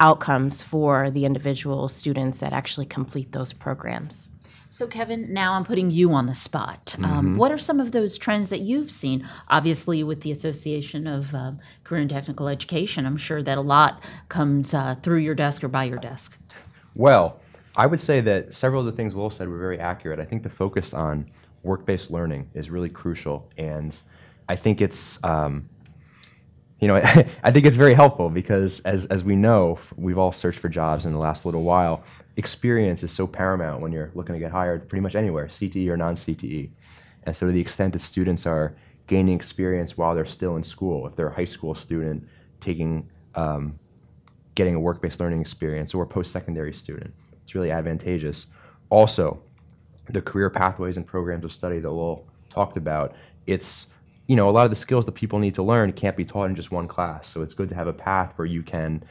outcomes 0.01 0.63
for 0.63 1.11
the 1.11 1.25
individual 1.25 1.89
students 1.89 2.39
that 2.39 2.53
actually 2.53 2.87
complete 2.87 3.33
those 3.33 3.53
programs. 3.53 4.29
So, 4.71 4.89
Kevin, 4.89 5.33
now 5.33 5.53
I'm 5.53 5.65
putting 5.65 5.93
you 5.93 6.13
on 6.15 6.27
the 6.27 6.35
spot. 6.35 6.97
Um, 7.01 7.37
what 7.37 7.53
are 7.53 7.59
some 7.59 7.79
of 7.79 7.93
those 7.93 8.19
trends 8.19 8.49
that 8.49 8.59
you've 8.59 8.91
seen? 8.91 9.25
Obviously, 9.49 10.03
with 10.03 10.23
the 10.23 10.33
Association 10.33 11.07
of 11.07 11.33
um, 11.33 11.61
Career 11.85 12.01
and 12.01 12.11
Technical 12.11 12.49
Education, 12.49 13.07
I'm 13.07 13.17
sure 13.17 13.41
that 13.41 13.57
a 13.57 13.61
lot 13.61 14.03
comes 14.29 14.75
uh, 14.75 14.97
through 15.01 15.19
your 15.19 15.37
desk 15.37 15.63
or 15.63 15.69
by 15.69 15.85
your 15.85 15.99
desk. 15.99 16.37
Well, 16.97 17.39
I 17.77 17.87
would 17.87 18.01
say 18.01 18.21
that 18.23 18.53
several 18.53 18.81
of 18.81 18.87
the 18.87 18.93
things 18.93 19.15
Lul 19.15 19.31
said 19.31 19.49
were 19.49 19.59
very 19.59 19.79
accurate. 19.79 20.19
I 20.19 20.25
think 20.25 20.43
the 20.43 20.51
focus 20.51 20.93
on 20.93 21.31
work-based 21.63 22.11
learning 22.11 22.51
is 22.55 22.69
really 22.69 22.91
crucial, 22.91 23.49
and 23.57 23.97
I 24.49 24.57
think 24.57 24.81
it's, 24.81 25.23
um, 25.23 25.69
you 26.81 26.89
know, 26.89 26.97
I 27.43 27.51
think 27.51 27.67
it's 27.67 27.77
very 27.77 27.95
helpful 27.95 28.31
because 28.31 28.81
as 28.81 29.07
as 29.07 29.25
we 29.25 29.37
know, 29.37 29.79
we've 29.97 30.19
all 30.19 30.33
searched 30.33 30.59
for 30.59 30.69
jobs 30.69 31.07
in 31.07 31.13
the 31.13 31.19
last 31.19 31.45
little 31.45 31.63
while. 31.63 32.05
Experience 32.37 33.03
is 33.03 33.13
so 33.13 33.27
paramount 33.27 33.81
when 33.81 33.93
you're 33.93 34.11
looking 34.15 34.35
to 34.35 34.39
get 34.39 34.51
hired, 34.51 34.89
pretty 34.89 35.01
much 35.01 35.15
anywhere, 35.15 35.47
CTE 35.47 35.89
or 35.89 35.97
non-CTE. 35.97 36.71
And 37.25 37.35
so, 37.37 37.47
to 37.47 37.53
the 37.53 37.61
extent 37.61 37.93
that 37.93 38.01
students 38.01 38.47
are 38.47 38.75
gaining 39.07 39.35
experience 39.35 39.97
while 39.97 40.15
they're 40.15 40.25
still 40.25 40.57
in 40.57 40.63
school, 40.63 41.07
if 41.07 41.15
they're 41.17 41.29
a 41.29 41.35
high 41.35 41.45
school 41.45 41.75
student 41.75 42.27
taking 42.61 43.09
um, 43.35 43.79
getting 44.55 44.75
a 44.75 44.81
work-based 44.81 45.21
learning 45.21 45.41
experience 45.41 45.95
or 45.95 46.05
a 46.05 46.07
post-secondary 46.07 46.73
student. 46.73 47.13
It's 47.43 47.55
really 47.55 47.71
advantageous. 47.71 48.47
Also, 48.89 49.43
the 50.09 50.23
career 50.23 50.51
pathways 50.51 50.97
and 50.97 51.07
programs 51.07 51.45
of 51.45 51.53
study 51.53 51.81
that 51.81 51.91
Lul 51.91 52.27
talked 52.51 52.77
about, 52.77 53.15
it's 53.47 53.89
you 54.27 54.37
know 54.37 54.49
a 54.49 54.53
lot 54.53 54.65
of 54.65 54.71
the 54.71 54.77
skills 54.77 55.05
that 55.07 55.13
people 55.13 55.39
need 55.39 55.55
to 55.55 55.63
learn 55.63 55.93
can't 55.93 56.17
be 56.17 56.25
taught 56.25 56.47
in 56.47 56.57
just 56.57 56.71
one 56.71 56.89
class. 56.89 57.29
So 57.29 57.43
it's 57.43 57.55
good 57.55 57.69
to 57.69 57.75
have 57.75 57.87
a 57.87 57.93
path 57.93 58.33
where 58.37 58.47
you 58.47 58.63
can 58.63 59.05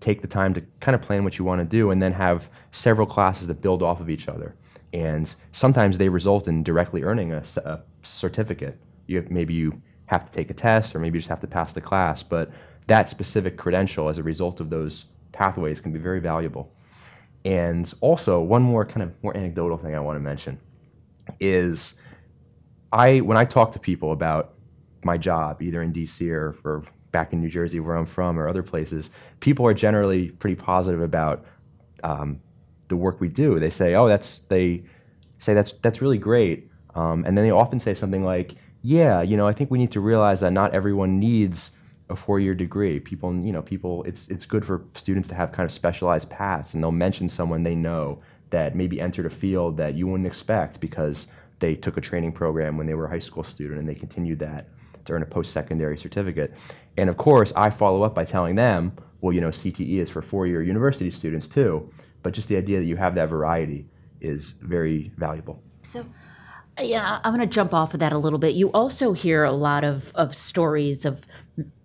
take 0.00 0.20
the 0.20 0.28
time 0.28 0.52
to 0.54 0.62
kind 0.80 0.94
of 0.94 1.00
plan 1.00 1.24
what 1.24 1.38
you 1.38 1.44
want 1.44 1.60
to 1.60 1.64
do 1.64 1.90
and 1.90 2.02
then 2.02 2.12
have 2.12 2.50
several 2.72 3.06
classes 3.06 3.46
that 3.46 3.62
build 3.62 3.82
off 3.82 4.00
of 4.00 4.10
each 4.10 4.28
other. 4.28 4.56
And 4.92 5.32
sometimes 5.52 5.96
they 5.96 6.08
result 6.08 6.48
in 6.48 6.62
directly 6.62 7.02
earning 7.02 7.32
a 7.32 7.42
certificate. 8.02 8.78
You 9.06 9.16
have, 9.16 9.30
maybe 9.30 9.54
you 9.54 9.80
have 10.06 10.26
to 10.26 10.32
take 10.32 10.50
a 10.50 10.54
test 10.54 10.94
or 10.94 10.98
maybe 10.98 11.16
you 11.16 11.20
just 11.20 11.30
have 11.30 11.40
to 11.40 11.46
pass 11.46 11.72
the 11.72 11.80
class, 11.80 12.22
but 12.22 12.50
that 12.88 13.08
specific 13.08 13.56
credential 13.56 14.08
as 14.08 14.18
a 14.18 14.22
result 14.22 14.60
of 14.60 14.68
those 14.68 15.06
pathways 15.30 15.80
can 15.80 15.92
be 15.92 15.98
very 15.98 16.20
valuable. 16.20 16.70
And 17.44 17.92
also, 18.00 18.40
one 18.40 18.62
more 18.62 18.84
kind 18.84 19.02
of 19.02 19.14
more 19.22 19.36
anecdotal 19.36 19.78
thing 19.78 19.94
I 19.94 20.00
want 20.00 20.16
to 20.16 20.20
mention 20.20 20.60
is 21.40 21.94
I 22.92 23.20
when 23.20 23.36
I 23.36 23.44
talk 23.44 23.72
to 23.72 23.78
people 23.78 24.12
about 24.12 24.54
my 25.04 25.16
job, 25.16 25.62
either 25.62 25.82
in 25.82 25.92
DC 25.92 26.30
or, 26.30 26.84
back 27.10 27.34
in 27.34 27.42
New 27.42 27.50
Jersey 27.50 27.78
where 27.78 27.94
I'm 27.94 28.06
from 28.06 28.38
or 28.38 28.48
other 28.48 28.62
places, 28.62 29.10
people 29.40 29.66
are 29.66 29.74
generally 29.74 30.30
pretty 30.30 30.56
positive 30.56 31.02
about 31.02 31.44
um, 32.02 32.40
the 32.88 32.96
work 32.96 33.20
we 33.20 33.28
do. 33.28 33.58
They 33.58 33.70
say, 33.70 33.94
"Oh, 33.94 34.08
that's," 34.08 34.38
they 34.48 34.84
say, 35.38 35.52
"That's 35.54 35.72
that's 35.74 36.00
really 36.00 36.18
great," 36.18 36.70
um, 36.94 37.24
and 37.26 37.36
then 37.36 37.44
they 37.44 37.50
often 37.50 37.78
say 37.78 37.94
something 37.94 38.24
like, 38.24 38.54
"Yeah, 38.80 39.20
you 39.22 39.36
know, 39.36 39.46
I 39.46 39.52
think 39.52 39.70
we 39.70 39.78
need 39.78 39.92
to 39.92 40.00
realize 40.00 40.40
that 40.40 40.52
not 40.52 40.74
everyone 40.74 41.18
needs 41.18 41.72
a 42.08 42.16
four-year 42.16 42.54
degree. 42.54 42.98
People, 43.00 43.34
you 43.34 43.52
know, 43.52 43.62
people, 43.62 44.04
it's 44.04 44.28
it's 44.28 44.46
good 44.46 44.64
for 44.64 44.84
students 44.94 45.28
to 45.28 45.34
have 45.34 45.52
kind 45.52 45.66
of 45.66 45.72
specialized 45.72 46.30
paths, 46.30 46.74
and 46.74 46.82
they'll 46.82 46.92
mention 46.92 47.28
someone 47.28 47.62
they 47.62 47.74
know 47.74 48.20
that 48.50 48.74
maybe 48.76 49.00
entered 49.00 49.26
a 49.26 49.30
field 49.30 49.76
that 49.78 49.94
you 49.94 50.06
wouldn't 50.06 50.26
expect 50.26 50.80
because 50.80 51.26
they 51.62 51.76
took 51.76 51.96
a 51.96 52.00
training 52.00 52.32
program 52.32 52.76
when 52.76 52.86
they 52.86 52.94
were 52.94 53.06
a 53.06 53.08
high 53.08 53.20
school 53.20 53.44
student 53.44 53.78
and 53.78 53.88
they 53.88 53.94
continued 53.94 54.40
that 54.40 54.68
to 55.06 55.12
earn 55.12 55.22
a 55.22 55.26
post-secondary 55.26 55.96
certificate. 55.96 56.52
And 56.98 57.08
of 57.08 57.16
course, 57.16 57.52
I 57.56 57.70
follow 57.70 58.02
up 58.02 58.14
by 58.14 58.24
telling 58.24 58.56
them, 58.56 58.92
well, 59.20 59.32
you 59.32 59.40
know, 59.40 59.48
CTE 59.48 59.98
is 59.98 60.10
for 60.10 60.20
four-year 60.20 60.62
university 60.62 61.10
students 61.10 61.48
too, 61.48 61.88
but 62.22 62.34
just 62.34 62.48
the 62.48 62.56
idea 62.56 62.80
that 62.80 62.84
you 62.86 62.96
have 62.96 63.14
that 63.14 63.28
variety 63.28 63.86
is 64.20 64.52
very 64.60 65.12
valuable. 65.16 65.62
So, 65.82 66.04
yeah, 66.80 67.20
I'm 67.22 67.34
going 67.34 67.48
to 67.48 67.52
jump 67.52 67.72
off 67.72 67.94
of 67.94 68.00
that 68.00 68.12
a 68.12 68.18
little 68.18 68.38
bit. 68.40 68.54
You 68.54 68.70
also 68.72 69.12
hear 69.12 69.44
a 69.44 69.52
lot 69.52 69.84
of, 69.84 70.10
of 70.16 70.34
stories 70.34 71.04
of 71.04 71.26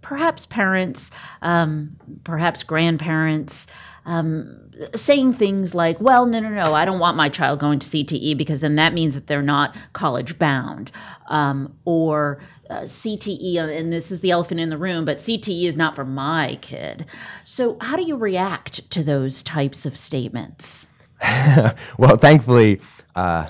perhaps 0.01 0.45
parents, 0.45 1.11
um, 1.41 1.97
perhaps 2.23 2.63
grandparents, 2.63 3.67
um, 4.07 4.71
saying 4.95 5.33
things 5.33 5.75
like, 5.75 5.99
well, 5.99 6.25
no, 6.25 6.39
no, 6.39 6.49
no, 6.49 6.73
I 6.73 6.85
don't 6.85 6.99
want 6.99 7.17
my 7.17 7.27
child 7.27 7.59
going 7.59 7.77
to 7.79 7.85
CTE 7.85 8.37
because 8.37 8.61
then 8.61 8.75
that 8.75 8.93
means 8.93 9.13
that 9.15 9.27
they're 9.27 9.41
not 9.41 9.75
college 9.91 10.39
bound. 10.39 10.91
Um, 11.27 11.77
or 11.83 12.39
uh, 12.69 12.81
CTE, 12.83 13.57
and 13.57 13.91
this 13.91 14.09
is 14.09 14.21
the 14.21 14.31
elephant 14.31 14.61
in 14.61 14.69
the 14.69 14.77
room, 14.77 15.03
but 15.03 15.17
CTE 15.17 15.65
is 15.65 15.75
not 15.75 15.93
for 15.93 16.05
my 16.05 16.57
kid. 16.61 17.05
So, 17.43 17.77
how 17.81 17.97
do 17.97 18.03
you 18.03 18.15
react 18.15 18.89
to 18.91 19.03
those 19.03 19.43
types 19.43 19.85
of 19.85 19.97
statements? 19.97 20.87
well, 21.97 22.15
thankfully, 22.15 22.79
uh, 23.13 23.49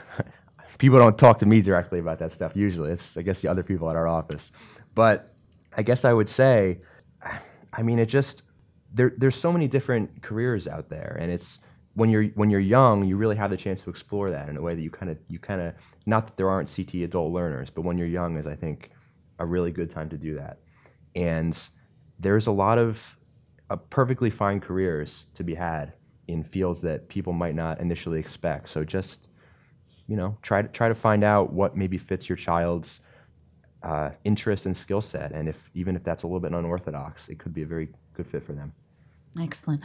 people 0.80 0.98
don't 0.98 1.20
talk 1.20 1.38
to 1.40 1.46
me 1.46 1.62
directly 1.62 2.00
about 2.00 2.18
that 2.18 2.32
stuff 2.32 2.54
usually. 2.56 2.92
It's, 2.92 3.16
I 3.16 3.22
guess, 3.22 3.42
the 3.42 3.48
other 3.48 3.64
people 3.64 3.92
at 3.92 3.96
our 3.96 4.08
office. 4.08 4.52
But 4.96 5.32
I 5.76 5.84
guess 5.84 6.04
I 6.04 6.14
would 6.14 6.30
say, 6.30 6.80
I 7.74 7.84
mean, 7.84 8.00
it 8.00 8.08
just, 8.08 8.42
there, 8.98 9.13
there's 9.18 9.36
so 9.36 9.54
many 9.54 9.68
different 9.68 10.22
careers 10.22 10.68
out 10.68 10.89
there, 10.89 11.18
and 11.20 11.32
it's 11.32 11.60
when 11.94 12.10
you're 12.10 12.25
when 12.36 12.50
you're 12.50 12.60
young, 12.60 13.04
you 13.06 13.18
really 13.18 13.36
have 13.36 13.50
the 13.50 13.58
chance 13.58 13.84
to 13.84 13.89
explore 13.89 14.30
that 14.32 14.50
in 14.50 14.58
a 14.58 14.62
way 14.62 14.75
that 14.75 14.82
you 14.82 14.89
kind 14.89 15.12
of 15.12 15.18
you 15.27 15.39
kind 15.39 15.62
of 15.62 15.74
not 16.06 16.27
that 16.27 16.38
there 16.38 16.50
aren't 16.50 16.74
CT 16.74 16.96
adult 16.96 17.32
learners, 17.32 17.70
but 17.70 17.84
when 17.84 17.98
you're 17.98 18.08
young 18.08 18.38
is 18.38 18.46
I 18.46 18.56
think 18.56 18.92
a 19.39 19.46
really 19.46 19.72
good 19.72 19.89
time 19.89 20.10
to 20.10 20.18
do 20.18 20.36
that. 20.36 20.60
And 21.16 21.58
there's 22.20 22.48
a 22.48 22.51
lot 22.51 22.77
of 22.77 23.18
uh, 23.70 23.75
perfectly 23.75 24.30
fine 24.30 24.60
careers 24.60 25.25
to 25.36 25.44
be 25.44 25.56
had 25.56 25.94
in 26.27 26.44
fields 26.44 26.82
that 26.82 27.08
people 27.08 27.34
might 27.34 27.56
not 27.56 27.80
initially 27.80 28.20
expect. 28.20 28.70
So 28.70 28.84
just 28.84 29.27
you 30.08 30.16
know 30.16 30.38
try 30.42 30.62
to 30.62 30.68
try 30.68 30.89
to 30.89 30.96
find 30.96 31.24
out 31.24 31.54
what 31.54 31.77
maybe 31.77 31.98
fits 31.98 32.30
your 32.30 32.36
child's 32.36 33.00
uh, 33.84 34.12
interest 34.24 34.66
and 34.66 34.75
skill 34.75 35.01
set, 35.01 35.32
and 35.32 35.48
if 35.48 35.70
even 35.74 35.96
if 35.96 36.04
that's 36.04 36.24
a 36.24 36.27
little 36.27 36.39
bit 36.39 36.51
unorthodox, 36.51 37.30
it 37.30 37.39
could 37.39 37.54
be 37.54 37.62
a 37.62 37.66
very 37.68 37.89
good 38.13 38.27
fit 38.27 38.44
for 38.44 38.54
them. 38.54 38.74
Excellent. 39.39 39.82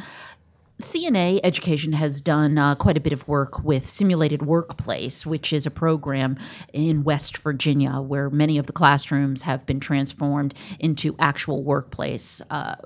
CNA 0.83 1.41
Education 1.45 1.93
has 1.93 2.21
done 2.21 2.59
uh, 2.59 2.75
quite 2.75 2.97
a 2.97 3.01
bit 3.01 3.13
of 3.13 3.29
work 3.29 3.63
with 3.63 3.87
Simulated 3.87 4.43
Workplace, 4.43 5.25
which 5.25 5.53
is 5.53 5.65
a 5.65 5.71
program 5.71 6.37
in 6.73 7.05
West 7.05 7.37
Virginia 7.37 8.01
where 8.01 8.29
many 8.31 8.59
of 8.59 8.67
the 8.67 8.73
classrooms 8.73 9.43
have 9.43 9.65
been 9.65 9.79
transformed 9.79 10.55
into 10.81 11.15
actual 11.21 11.63
workplace 11.63 12.43
uh, 12.51 12.77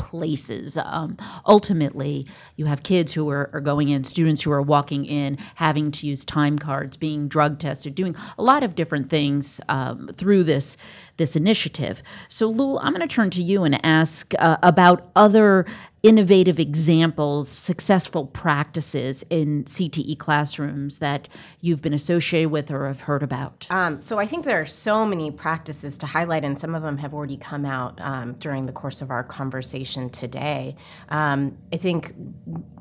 workplaces. 0.00 0.82
Um, 0.84 1.16
ultimately, 1.46 2.26
you 2.56 2.66
have 2.66 2.82
kids 2.82 3.12
who 3.12 3.28
are, 3.30 3.50
are 3.52 3.60
going 3.60 3.88
in, 3.88 4.04
students 4.04 4.42
who 4.42 4.50
are 4.50 4.62
walking 4.62 5.04
in, 5.04 5.38
having 5.54 5.90
to 5.92 6.06
use 6.06 6.24
time 6.24 6.58
cards, 6.58 6.96
being 6.96 7.28
drug 7.28 7.58
tested, 7.58 7.94
doing 7.94 8.16
a 8.38 8.42
lot 8.42 8.62
of 8.62 8.74
different 8.74 9.10
things 9.10 9.60
um, 9.68 10.10
through 10.16 10.44
this 10.44 10.76
this 11.16 11.36
initiative. 11.36 12.02
So, 12.28 12.48
Lul, 12.48 12.78
I'm 12.78 12.94
going 12.94 13.06
to 13.06 13.14
turn 13.14 13.28
to 13.30 13.42
you 13.42 13.64
and 13.64 13.84
ask 13.84 14.32
uh, 14.38 14.56
about 14.62 15.10
other 15.14 15.66
innovative 16.02 16.58
examples, 16.58 17.48
successful 17.48 18.26
practices 18.26 19.22
in 19.28 19.64
CTE 19.64 20.18
classrooms 20.18 20.98
that 20.98 21.28
you've 21.60 21.82
been 21.82 21.92
associated 21.92 22.50
with 22.50 22.70
or 22.70 22.86
have 22.86 23.00
heard 23.00 23.22
about? 23.22 23.66
Um, 23.70 24.02
so 24.02 24.18
I 24.18 24.26
think 24.26 24.44
there 24.44 24.60
are 24.60 24.66
so 24.66 25.04
many 25.04 25.30
practices 25.30 25.98
to 25.98 26.06
highlight, 26.06 26.44
and 26.44 26.58
some 26.58 26.74
of 26.74 26.82
them 26.82 26.96
have 26.98 27.12
already 27.12 27.36
come 27.36 27.66
out 27.66 28.00
um, 28.00 28.32
during 28.34 28.66
the 28.66 28.72
course 28.72 29.02
of 29.02 29.10
our 29.10 29.22
conversation 29.22 29.89
education 29.90 30.10
today. 30.10 30.76
Um, 31.08 31.56
I 31.72 31.76
think 31.76 32.14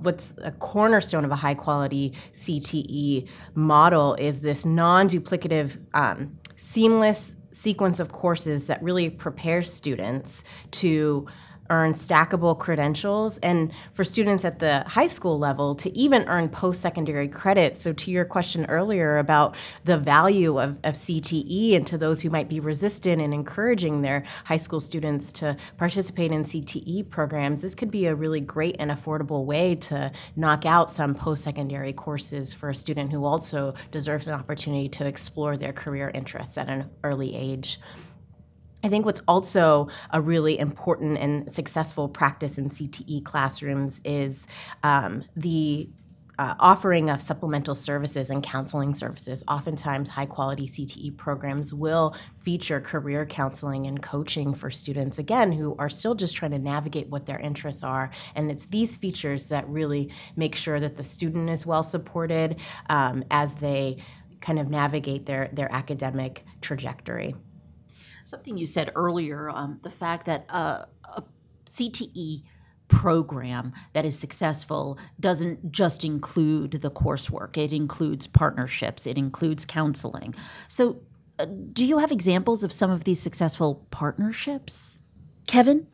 what's 0.01 0.33
a 0.43 0.51
cornerstone 0.51 1.25
of 1.25 1.31
a 1.31 1.35
high 1.35 1.55
quality 1.55 2.13
CTE 2.33 3.27
model 3.55 4.15
is 4.15 4.41
this 4.41 4.65
non 4.65 5.07
duplicative, 5.07 5.77
um, 5.93 6.35
seamless 6.55 7.35
sequence 7.51 7.99
of 7.99 8.11
courses 8.11 8.67
that 8.67 8.81
really 8.83 9.09
prepares 9.09 9.71
students 9.73 10.43
to 10.71 11.25
earn 11.69 11.93
stackable 11.93 12.57
credentials. 12.57 13.37
And 13.39 13.71
for 13.93 14.03
students 14.03 14.45
at 14.45 14.59
the 14.59 14.83
high 14.87 15.07
school 15.07 15.37
level 15.37 15.75
to 15.75 15.95
even 15.97 16.27
earn 16.27 16.49
post-secondary 16.49 17.27
credit 17.27 17.77
so 17.77 17.93
to 17.93 18.11
your 18.11 18.25
question 18.25 18.65
earlier 18.65 19.17
about 19.17 19.55
the 19.85 19.97
value 19.97 20.59
of, 20.59 20.77
of 20.83 20.95
cte 20.95 21.75
and 21.75 21.85
to 21.87 21.97
those 21.97 22.21
who 22.21 22.29
might 22.29 22.49
be 22.49 22.59
resistant 22.59 23.21
and 23.21 23.33
encouraging 23.33 24.01
their 24.01 24.23
high 24.45 24.57
school 24.57 24.79
students 24.79 25.31
to 25.31 25.55
participate 25.77 26.31
in 26.31 26.43
cte 26.43 27.09
programs 27.09 27.61
this 27.61 27.75
could 27.75 27.91
be 27.91 28.05
a 28.05 28.15
really 28.15 28.41
great 28.41 28.75
and 28.79 28.91
affordable 28.91 29.45
way 29.45 29.75
to 29.75 30.11
knock 30.35 30.65
out 30.65 30.89
some 30.89 31.13
post-secondary 31.13 31.93
courses 31.93 32.53
for 32.53 32.69
a 32.69 32.75
student 32.75 33.11
who 33.11 33.23
also 33.23 33.73
deserves 33.91 34.27
an 34.27 34.33
opportunity 34.33 34.89
to 34.89 35.05
explore 35.05 35.55
their 35.55 35.73
career 35.73 36.11
interests 36.13 36.57
at 36.57 36.69
an 36.69 36.89
early 37.03 37.35
age 37.35 37.79
I 38.83 38.87
think 38.87 39.05
what's 39.05 39.21
also 39.27 39.89
a 40.11 40.21
really 40.21 40.57
important 40.57 41.17
and 41.17 41.51
successful 41.51 42.07
practice 42.07 42.57
in 42.57 42.69
CTE 42.69 43.23
classrooms 43.25 44.01
is 44.05 44.47
um, 44.83 45.25
the 45.35 45.89
uh, 46.39 46.55
offering 46.57 47.09
of 47.09 47.21
supplemental 47.21 47.75
services 47.75 48.29
and 48.29 48.41
counseling 48.41 48.93
services. 48.93 49.43
Oftentimes, 49.49 50.09
high 50.09 50.25
quality 50.25 50.69
CTE 50.69 51.17
programs 51.17 51.73
will 51.73 52.15
feature 52.37 52.79
career 52.79 53.25
counseling 53.25 53.87
and 53.87 54.01
coaching 54.01 54.53
for 54.53 54.71
students, 54.71 55.19
again, 55.19 55.51
who 55.51 55.75
are 55.77 55.89
still 55.89 56.15
just 56.15 56.33
trying 56.33 56.51
to 56.51 56.59
navigate 56.59 57.09
what 57.09 57.25
their 57.25 57.39
interests 57.39 57.83
are. 57.83 58.09
And 58.35 58.49
it's 58.49 58.67
these 58.67 58.95
features 58.95 59.49
that 59.49 59.67
really 59.67 60.13
make 60.37 60.55
sure 60.55 60.79
that 60.79 60.95
the 60.95 61.03
student 61.03 61.49
is 61.49 61.65
well 61.65 61.83
supported 61.83 62.55
um, 62.89 63.25
as 63.29 63.55
they 63.55 63.97
kind 64.39 64.59
of 64.59 64.69
navigate 64.69 65.25
their, 65.25 65.49
their 65.51 65.69
academic 65.73 66.45
trajectory. 66.61 67.35
Something 68.29 68.59
you 68.59 68.67
said 68.67 68.91
earlier, 68.93 69.49
um, 69.49 69.79
the 69.81 69.89
fact 69.89 70.27
that 70.27 70.45
uh, 70.49 70.85
a 71.03 71.23
CTE 71.65 72.43
program 72.87 73.73
that 73.93 74.05
is 74.05 74.19
successful 74.19 74.99
doesn't 75.19 75.71
just 75.71 76.05
include 76.05 76.73
the 76.73 76.91
coursework, 76.91 77.57
it 77.57 77.73
includes 77.73 78.27
partnerships, 78.27 79.07
it 79.07 79.17
includes 79.17 79.65
counseling. 79.65 80.35
So, 80.67 81.01
uh, 81.39 81.47
do 81.73 81.83
you 81.83 81.97
have 81.97 82.11
examples 82.11 82.63
of 82.63 82.71
some 82.71 82.91
of 82.91 83.03
these 83.03 83.19
successful 83.19 83.87
partnerships? 83.89 84.99
Kevin? 85.47 85.87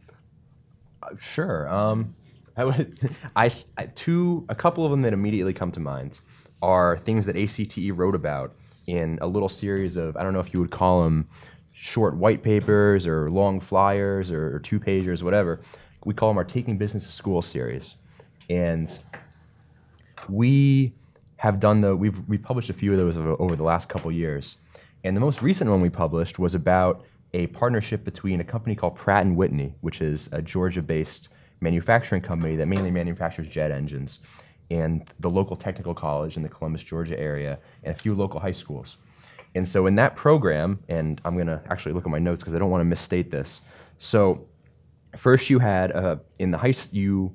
Uh, 1.03 1.15
sure. 1.17 1.69
Um, 1.69 2.15
I 2.57 2.65
would, 2.65 3.15
I, 3.37 3.49
I, 3.77 3.85
two, 3.85 4.45
a 4.49 4.55
couple 4.55 4.83
of 4.83 4.91
them 4.91 5.03
that 5.03 5.13
immediately 5.13 5.53
come 5.53 5.71
to 5.71 5.79
mind 5.79 6.19
are 6.61 6.97
things 6.97 7.27
that 7.27 7.37
ACTE 7.37 7.91
wrote 7.93 8.13
about 8.13 8.53
in 8.87 9.19
a 9.21 9.27
little 9.27 9.49
series 9.49 9.95
of, 9.95 10.17
I 10.17 10.23
don't 10.23 10.33
know 10.33 10.41
if 10.41 10.53
you 10.53 10.59
would 10.59 10.71
call 10.71 11.03
them 11.03 11.29
short 11.75 12.15
white 12.15 12.41
papers 12.41 13.05
or 13.05 13.29
long 13.29 13.59
flyers 13.59 14.31
or, 14.31 14.55
or 14.55 14.59
two 14.59 14.79
pagers, 14.79 15.21
whatever. 15.21 15.59
We 16.05 16.13
call 16.13 16.29
them 16.29 16.37
our 16.37 16.45
Taking 16.45 16.77
Business 16.77 17.05
to 17.05 17.11
School 17.11 17.41
series. 17.41 17.97
And 18.49 18.97
we 20.29 20.93
have 21.37 21.59
done 21.59 21.81
the, 21.81 21.95
we've, 21.95 22.17
we 22.29 22.37
published 22.37 22.69
a 22.69 22.73
few 22.73 22.93
of 22.93 22.97
those 22.97 23.17
over, 23.17 23.35
over 23.39 23.55
the 23.55 23.63
last 23.63 23.89
couple 23.89 24.11
years. 24.11 24.55
And 25.03 25.15
the 25.15 25.21
most 25.21 25.41
recent 25.41 25.69
one 25.69 25.81
we 25.81 25.89
published 25.89 26.39
was 26.39 26.55
about 26.55 27.05
a 27.33 27.47
partnership 27.47 28.05
between 28.05 28.39
a 28.39 28.43
company 28.43 28.75
called 28.75 28.95
Pratt 28.95 29.25
& 29.25 29.27
Whitney, 29.27 29.73
which 29.81 30.01
is 30.01 30.29
a 30.31 30.41
Georgia-based 30.41 31.29
manufacturing 31.59 32.21
company 32.21 32.55
that 32.55 32.67
mainly 32.67 32.89
manufactures 32.89 33.49
jet 33.49 33.71
engines, 33.71 34.19
and 34.71 35.11
the 35.19 35.29
local 35.29 35.55
technical 35.55 35.93
college 35.93 36.37
in 36.37 36.43
the 36.43 36.49
Columbus, 36.49 36.83
Georgia 36.83 37.19
area, 37.19 37.59
and 37.83 37.93
a 37.93 37.97
few 37.97 38.15
local 38.15 38.39
high 38.39 38.53
schools. 38.53 38.97
And 39.55 39.67
so 39.67 39.87
in 39.87 39.95
that 39.95 40.15
program, 40.15 40.79
and 40.89 41.19
I'm 41.23 41.35
going 41.35 41.47
to 41.47 41.61
actually 41.69 41.93
look 41.93 42.05
at 42.05 42.11
my 42.11 42.19
notes 42.19 42.43
because 42.43 42.53
I 42.53 42.59
don't 42.59 42.69
want 42.69 42.81
to 42.81 42.85
misstate 42.85 43.31
this. 43.31 43.61
So 43.97 44.47
first 45.15 45.49
you 45.49 45.59
had 45.59 45.93
uh, 45.93 46.17
in 46.39 46.51
the 46.51 46.57
high 46.57 46.73
you 46.91 47.33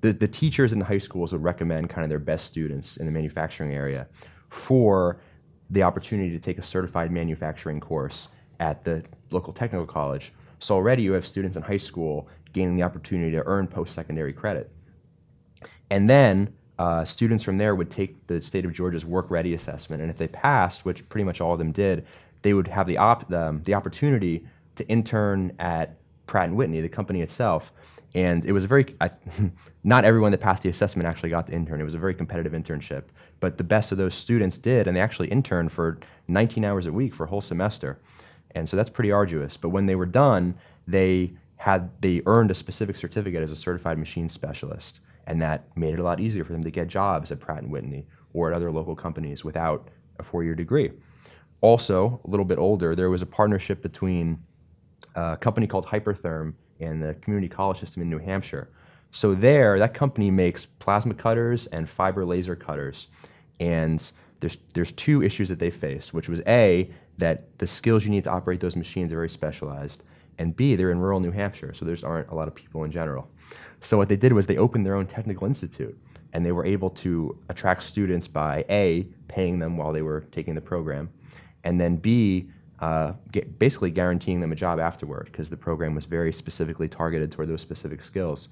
the, 0.00 0.14
the 0.14 0.28
teachers 0.28 0.72
in 0.72 0.78
the 0.78 0.84
high 0.86 0.98
schools 0.98 1.32
would 1.32 1.42
recommend 1.42 1.90
kind 1.90 2.04
of 2.04 2.08
their 2.08 2.18
best 2.18 2.46
students 2.46 2.96
in 2.96 3.04
the 3.04 3.12
manufacturing 3.12 3.74
area 3.74 4.08
for 4.48 5.20
the 5.68 5.82
opportunity 5.82 6.30
to 6.30 6.38
take 6.38 6.58
a 6.58 6.62
certified 6.62 7.12
manufacturing 7.12 7.80
course 7.80 8.28
at 8.58 8.82
the 8.84 9.04
local 9.30 9.52
technical 9.52 9.86
college. 9.86 10.32
So 10.58 10.74
already 10.74 11.02
you 11.02 11.12
have 11.12 11.26
students 11.26 11.56
in 11.56 11.62
high 11.62 11.76
school 11.76 12.28
gaining 12.52 12.76
the 12.76 12.82
opportunity 12.82 13.30
to 13.32 13.42
earn 13.46 13.66
post-secondary 13.66 14.32
credit. 14.32 14.72
And 15.90 16.08
then 16.08 16.54
uh, 16.80 17.04
students 17.04 17.44
from 17.44 17.58
there 17.58 17.74
would 17.74 17.90
take 17.90 18.26
the 18.26 18.40
state 18.40 18.64
of 18.64 18.72
Georgia's 18.72 19.04
work 19.04 19.30
ready 19.30 19.52
assessment, 19.52 20.00
and 20.00 20.10
if 20.10 20.16
they 20.16 20.28
passed, 20.28 20.82
which 20.82 21.06
pretty 21.10 21.24
much 21.24 21.38
all 21.38 21.52
of 21.52 21.58
them 21.58 21.72
did, 21.72 22.06
they 22.40 22.54
would 22.54 22.66
have 22.68 22.86
the 22.86 22.96
op- 22.96 23.30
um, 23.34 23.62
the 23.64 23.74
opportunity 23.74 24.46
to 24.76 24.88
intern 24.88 25.52
at 25.58 25.98
Pratt 26.26 26.46
and 26.48 26.56
Whitney, 26.56 26.80
the 26.80 26.88
company 26.88 27.20
itself. 27.20 27.70
And 28.14 28.46
it 28.46 28.52
was 28.52 28.64
a 28.64 28.66
very 28.66 28.96
I, 28.98 29.10
not 29.84 30.06
everyone 30.06 30.32
that 30.32 30.40
passed 30.40 30.62
the 30.62 30.70
assessment 30.70 31.06
actually 31.06 31.28
got 31.28 31.48
to 31.48 31.52
intern. 31.52 31.82
It 31.82 31.84
was 31.84 31.92
a 31.92 31.98
very 31.98 32.14
competitive 32.14 32.54
internship, 32.54 33.02
but 33.40 33.58
the 33.58 33.64
best 33.64 33.92
of 33.92 33.98
those 33.98 34.14
students 34.14 34.56
did, 34.56 34.88
and 34.88 34.96
they 34.96 35.02
actually 35.02 35.28
interned 35.28 35.72
for 35.72 35.98
19 36.28 36.64
hours 36.64 36.86
a 36.86 36.92
week 36.92 37.12
for 37.12 37.24
a 37.24 37.28
whole 37.28 37.42
semester. 37.42 37.98
And 38.52 38.66
so 38.66 38.78
that's 38.78 38.88
pretty 38.88 39.12
arduous. 39.12 39.58
But 39.58 39.68
when 39.68 39.84
they 39.84 39.96
were 39.96 40.06
done, 40.06 40.54
they 40.88 41.34
had 41.58 41.90
they 42.00 42.22
earned 42.24 42.50
a 42.50 42.54
specific 42.54 42.96
certificate 42.96 43.42
as 43.42 43.52
a 43.52 43.56
certified 43.56 43.98
machine 43.98 44.30
specialist 44.30 45.00
and 45.30 45.40
that 45.40 45.64
made 45.76 45.94
it 45.94 46.00
a 46.00 46.02
lot 46.02 46.18
easier 46.18 46.44
for 46.44 46.52
them 46.52 46.64
to 46.64 46.72
get 46.72 46.88
jobs 46.88 47.30
at 47.30 47.38
Pratt 47.38 47.62
and 47.62 47.70
Whitney 47.70 48.04
or 48.32 48.50
at 48.50 48.56
other 48.56 48.72
local 48.72 48.96
companies 48.96 49.44
without 49.44 49.88
a 50.18 50.24
four-year 50.24 50.56
degree. 50.56 50.90
Also, 51.60 52.20
a 52.24 52.28
little 52.28 52.44
bit 52.44 52.58
older, 52.58 52.96
there 52.96 53.10
was 53.10 53.22
a 53.22 53.26
partnership 53.26 53.80
between 53.80 54.40
a 55.14 55.36
company 55.36 55.68
called 55.68 55.86
Hypertherm 55.86 56.54
and 56.80 57.00
the 57.00 57.14
community 57.14 57.48
college 57.48 57.78
system 57.78 58.02
in 58.02 58.10
New 58.10 58.18
Hampshire. 58.18 58.70
So 59.12 59.36
there, 59.36 59.78
that 59.78 59.94
company 59.94 60.32
makes 60.32 60.66
plasma 60.66 61.14
cutters 61.14 61.66
and 61.68 61.88
fiber 61.88 62.24
laser 62.24 62.56
cutters, 62.56 63.06
and 63.60 64.12
there's 64.40 64.56
there's 64.74 64.90
two 64.92 65.22
issues 65.22 65.48
that 65.48 65.60
they 65.60 65.70
faced, 65.70 66.12
which 66.12 66.28
was 66.28 66.42
a 66.46 66.90
that 67.18 67.56
the 67.58 67.68
skills 67.68 68.04
you 68.04 68.10
need 68.10 68.24
to 68.24 68.30
operate 68.30 68.58
those 68.58 68.74
machines 68.74 69.12
are 69.12 69.16
very 69.16 69.30
specialized, 69.30 70.02
and 70.38 70.56
b 70.56 70.74
they're 70.74 70.90
in 70.90 70.98
rural 70.98 71.20
New 71.20 71.32
Hampshire, 71.32 71.72
so 71.74 71.84
there's 71.84 72.02
aren't 72.02 72.30
a 72.30 72.34
lot 72.34 72.48
of 72.48 72.54
people 72.54 72.82
in 72.82 72.90
general. 72.90 73.28
So 73.80 73.96
what 73.96 74.08
they 74.08 74.16
did 74.16 74.32
was 74.34 74.46
they 74.46 74.58
opened 74.58 74.84
their 74.86 74.94
own 74.94 75.06
technical 75.06 75.46
institute, 75.46 75.98
and 76.32 76.44
they 76.44 76.52
were 76.52 76.66
able 76.66 76.90
to 76.90 77.38
attract 77.48 77.82
students 77.82 78.28
by 78.28 78.64
a 78.68 79.06
paying 79.28 79.58
them 79.58 79.76
while 79.76 79.92
they 79.92 80.02
were 80.02 80.20
taking 80.32 80.54
the 80.54 80.60
program, 80.60 81.08
and 81.64 81.80
then 81.80 81.96
b 81.96 82.50
uh, 82.80 83.12
basically 83.58 83.90
guaranteeing 83.90 84.40
them 84.40 84.52
a 84.52 84.56
job 84.56 84.78
afterward 84.78 85.28
because 85.30 85.50
the 85.50 85.56
program 85.56 85.94
was 85.94 86.06
very 86.06 86.32
specifically 86.32 86.88
targeted 86.88 87.30
toward 87.30 87.46
those 87.46 87.60
specific 87.60 88.02
skills. 88.02 88.48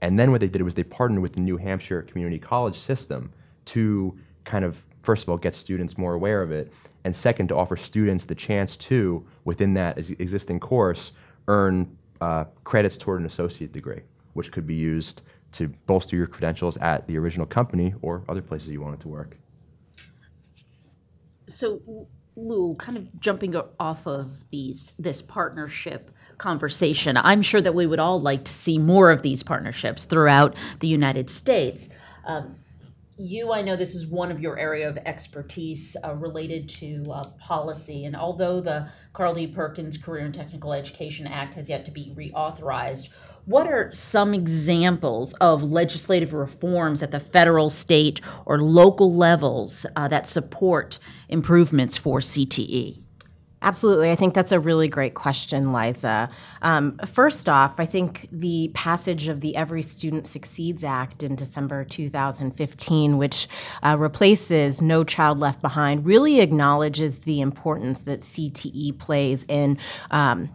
And 0.00 0.18
then 0.18 0.32
what 0.32 0.40
they 0.40 0.48
did 0.48 0.62
was 0.62 0.74
they 0.74 0.82
partnered 0.82 1.22
with 1.22 1.34
the 1.34 1.40
New 1.40 1.56
Hampshire 1.56 2.02
Community 2.02 2.40
College 2.40 2.76
system 2.76 3.32
to 3.66 4.18
kind 4.44 4.64
of 4.64 4.82
first 5.02 5.22
of 5.22 5.28
all 5.28 5.36
get 5.36 5.54
students 5.54 5.96
more 5.96 6.14
aware 6.14 6.42
of 6.42 6.52
it, 6.52 6.72
and 7.04 7.14
second 7.14 7.48
to 7.48 7.56
offer 7.56 7.76
students 7.76 8.24
the 8.24 8.34
chance 8.34 8.76
to 8.76 9.26
within 9.44 9.74
that 9.74 9.98
existing 9.98 10.60
course 10.60 11.12
earn 11.48 11.96
uh, 12.20 12.44
credits 12.64 12.96
toward 12.96 13.20
an 13.20 13.26
associate 13.26 13.72
degree 13.72 14.02
which 14.38 14.52
could 14.52 14.66
be 14.66 14.74
used 14.76 15.22
to 15.50 15.66
bolster 15.86 16.14
your 16.14 16.28
credentials 16.28 16.76
at 16.78 17.06
the 17.08 17.18
original 17.18 17.44
company 17.44 17.92
or 18.02 18.22
other 18.28 18.40
places 18.40 18.68
you 18.68 18.80
wanted 18.80 19.00
to 19.00 19.08
work. 19.08 19.36
So, 21.46 21.80
Lul, 22.36 22.76
kind 22.76 22.96
of 22.96 23.20
jumping 23.20 23.56
off 23.80 24.06
of 24.06 24.30
these 24.50 24.94
this 24.96 25.20
partnership 25.20 26.12
conversation, 26.36 27.16
I'm 27.16 27.42
sure 27.42 27.60
that 27.60 27.74
we 27.74 27.86
would 27.86 27.98
all 27.98 28.20
like 28.20 28.44
to 28.44 28.52
see 28.52 28.78
more 28.78 29.10
of 29.10 29.22
these 29.22 29.42
partnerships 29.42 30.04
throughout 30.04 30.54
the 30.78 30.86
United 30.86 31.28
States. 31.28 31.88
Um, 32.24 32.54
you, 33.18 33.52
I 33.52 33.62
know 33.62 33.74
this 33.74 33.96
is 33.96 34.06
one 34.06 34.30
of 34.30 34.38
your 34.38 34.56
area 34.56 34.88
of 34.88 34.96
expertise 34.98 35.96
uh, 36.04 36.14
related 36.14 36.68
to 36.68 37.02
uh, 37.12 37.24
policy. 37.40 38.04
And 38.04 38.14
although 38.14 38.60
the 38.60 38.88
Carl 39.12 39.34
D. 39.34 39.48
Perkins 39.48 39.98
Career 39.98 40.24
and 40.26 40.32
Technical 40.32 40.72
Education 40.72 41.26
Act 41.26 41.54
has 41.54 41.68
yet 41.68 41.84
to 41.86 41.90
be 41.90 42.14
reauthorized, 42.16 43.08
what 43.48 43.66
are 43.66 43.90
some 43.92 44.34
examples 44.34 45.32
of 45.40 45.62
legislative 45.62 46.34
reforms 46.34 47.02
at 47.02 47.10
the 47.10 47.18
federal, 47.18 47.70
state, 47.70 48.20
or 48.44 48.58
local 48.58 49.14
levels 49.14 49.86
uh, 49.96 50.06
that 50.06 50.26
support 50.26 50.98
improvements 51.30 51.96
for 51.96 52.20
CTE? 52.20 53.00
Absolutely. 53.62 54.10
I 54.10 54.16
think 54.16 54.34
that's 54.34 54.52
a 54.52 54.60
really 54.60 54.86
great 54.86 55.14
question, 55.14 55.72
Liza. 55.72 56.28
Um, 56.62 56.98
first 57.06 57.48
off, 57.48 57.80
I 57.80 57.86
think 57.86 58.28
the 58.30 58.70
passage 58.74 59.28
of 59.28 59.40
the 59.40 59.56
Every 59.56 59.82
Student 59.82 60.26
Succeeds 60.26 60.84
Act 60.84 61.22
in 61.22 61.34
December 61.34 61.84
2015, 61.84 63.16
which 63.16 63.48
uh, 63.82 63.96
replaces 63.98 64.80
No 64.80 65.02
Child 65.04 65.40
Left 65.40 65.60
Behind, 65.60 66.04
really 66.04 66.40
acknowledges 66.40 67.20
the 67.20 67.40
importance 67.40 68.02
that 68.02 68.20
CTE 68.20 68.96
plays 68.98 69.44
in 69.48 69.78
um, 70.12 70.50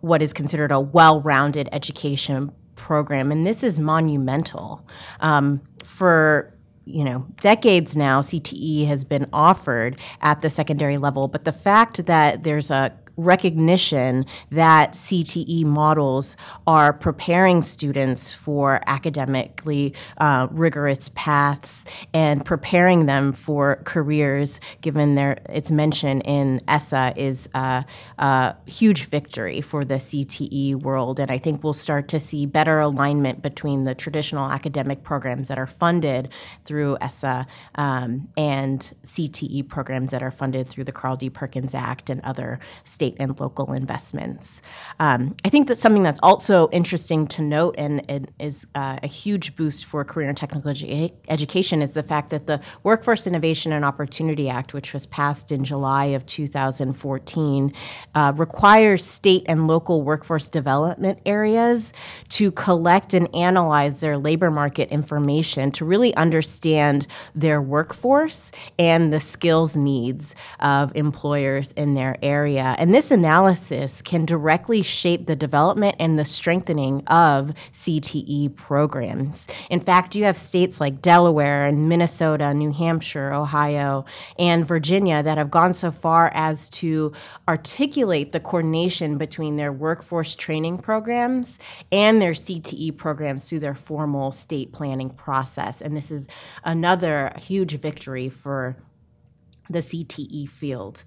what 0.00 0.22
is 0.22 0.32
considered 0.32 0.72
a 0.72 0.80
well 0.80 1.20
rounded 1.20 1.68
education 1.72 2.52
program, 2.74 3.32
and 3.32 3.46
this 3.46 3.64
is 3.64 3.80
monumental. 3.80 4.86
Um, 5.20 5.60
for 5.82 6.52
you 6.86 7.02
know, 7.02 7.26
decades 7.40 7.96
now, 7.96 8.20
CTE 8.20 8.86
has 8.86 9.04
been 9.04 9.26
offered 9.32 10.00
at 10.20 10.40
the 10.40 10.48
secondary 10.48 10.98
level, 10.98 11.26
but 11.26 11.44
the 11.44 11.52
fact 11.52 12.06
that 12.06 12.44
there's 12.44 12.70
a 12.70 12.96
recognition 13.16 14.24
that 14.50 14.92
CTE 14.92 15.64
models 15.64 16.36
are 16.66 16.92
preparing 16.92 17.62
students 17.62 18.32
for 18.32 18.80
academically 18.86 19.94
uh, 20.18 20.48
rigorous 20.50 21.10
paths 21.14 21.84
and 22.12 22.44
preparing 22.44 23.06
them 23.06 23.32
for 23.32 23.80
careers, 23.84 24.60
given 24.80 25.14
their 25.14 25.38
its 25.48 25.70
mention 25.70 26.20
in 26.22 26.60
ESSA, 26.68 27.14
is 27.16 27.48
a, 27.54 27.84
a 28.18 28.54
huge 28.66 29.06
victory 29.06 29.60
for 29.60 29.84
the 29.84 29.94
CTE 29.94 30.74
world. 30.76 31.20
And 31.20 31.30
I 31.30 31.38
think 31.38 31.62
we'll 31.62 31.72
start 31.72 32.08
to 32.08 32.20
see 32.20 32.46
better 32.46 32.80
alignment 32.80 33.42
between 33.42 33.84
the 33.84 33.94
traditional 33.94 34.50
academic 34.50 35.02
programs 35.02 35.48
that 35.48 35.58
are 35.58 35.66
funded 35.66 36.28
through 36.64 36.96
ESSA 37.00 37.46
um, 37.76 38.28
and 38.36 38.92
CTE 39.06 39.68
programs 39.68 40.10
that 40.10 40.22
are 40.22 40.30
funded 40.30 40.66
through 40.66 40.84
the 40.84 40.92
Carl 40.92 41.16
D. 41.16 41.30
Perkins 41.30 41.74
Act 41.74 42.10
and 42.10 42.20
other 42.22 42.58
state 42.84 43.05
state 43.06 43.16
and 43.20 43.38
local 43.38 43.72
investments. 43.72 44.62
Um, 44.98 45.36
I 45.44 45.48
think 45.48 45.68
that 45.68 45.76
something 45.76 46.02
that's 46.02 46.20
also 46.22 46.68
interesting 46.70 47.26
to 47.28 47.42
note 47.42 47.74
and, 47.78 48.04
and 48.10 48.30
is 48.38 48.66
uh, 48.74 48.98
a 49.02 49.06
huge 49.06 49.54
boost 49.54 49.84
for 49.84 50.04
career 50.04 50.28
and 50.28 50.36
technical 50.36 50.72
edu- 50.72 51.12
education 51.28 51.82
is 51.82 51.92
the 51.92 52.02
fact 52.02 52.30
that 52.30 52.46
the 52.46 52.60
Workforce 52.82 53.26
Innovation 53.26 53.72
and 53.72 53.84
Opportunity 53.84 54.48
Act, 54.48 54.74
which 54.74 54.92
was 54.92 55.06
passed 55.06 55.52
in 55.52 55.64
July 55.64 56.06
of 56.06 56.26
2014, 56.26 57.72
uh, 58.14 58.32
requires 58.36 59.04
state 59.04 59.44
and 59.46 59.68
local 59.68 60.02
workforce 60.02 60.48
development 60.48 61.20
areas 61.24 61.92
to 62.30 62.50
collect 62.50 63.14
and 63.14 63.32
analyze 63.34 64.00
their 64.00 64.16
labor 64.16 64.50
market 64.50 64.88
information 64.90 65.70
to 65.70 65.84
really 65.84 66.14
understand 66.16 67.06
their 67.34 67.62
workforce 67.62 68.50
and 68.78 69.12
the 69.12 69.20
skills 69.20 69.76
needs 69.76 70.34
of 70.60 70.90
employers 70.96 71.72
in 71.72 71.94
their 71.94 72.16
area. 72.22 72.74
And 72.78 72.94
this 72.96 73.10
analysis 73.10 74.00
can 74.00 74.24
directly 74.24 74.80
shape 74.80 75.26
the 75.26 75.36
development 75.36 75.94
and 75.98 76.18
the 76.18 76.24
strengthening 76.24 77.06
of 77.08 77.52
CTE 77.74 78.56
programs. 78.56 79.46
In 79.68 79.80
fact, 79.80 80.14
you 80.14 80.24
have 80.24 80.34
states 80.38 80.80
like 80.80 81.02
Delaware 81.02 81.66
and 81.66 81.90
Minnesota, 81.90 82.54
New 82.54 82.72
Hampshire, 82.72 83.34
Ohio, 83.34 84.06
and 84.38 84.66
Virginia 84.66 85.22
that 85.22 85.36
have 85.36 85.50
gone 85.50 85.74
so 85.74 85.90
far 85.90 86.30
as 86.32 86.70
to 86.70 87.12
articulate 87.46 88.32
the 88.32 88.40
coordination 88.40 89.18
between 89.18 89.56
their 89.56 89.74
workforce 89.74 90.34
training 90.34 90.78
programs 90.78 91.58
and 91.92 92.22
their 92.22 92.32
CTE 92.32 92.96
programs 92.96 93.46
through 93.46 93.60
their 93.60 93.74
formal 93.74 94.32
state 94.32 94.72
planning 94.72 95.10
process. 95.10 95.82
And 95.82 95.94
this 95.94 96.10
is 96.10 96.28
another 96.64 97.34
huge 97.36 97.78
victory 97.78 98.30
for 98.30 98.74
the 99.68 99.80
CTE 99.80 100.48
field. 100.48 101.04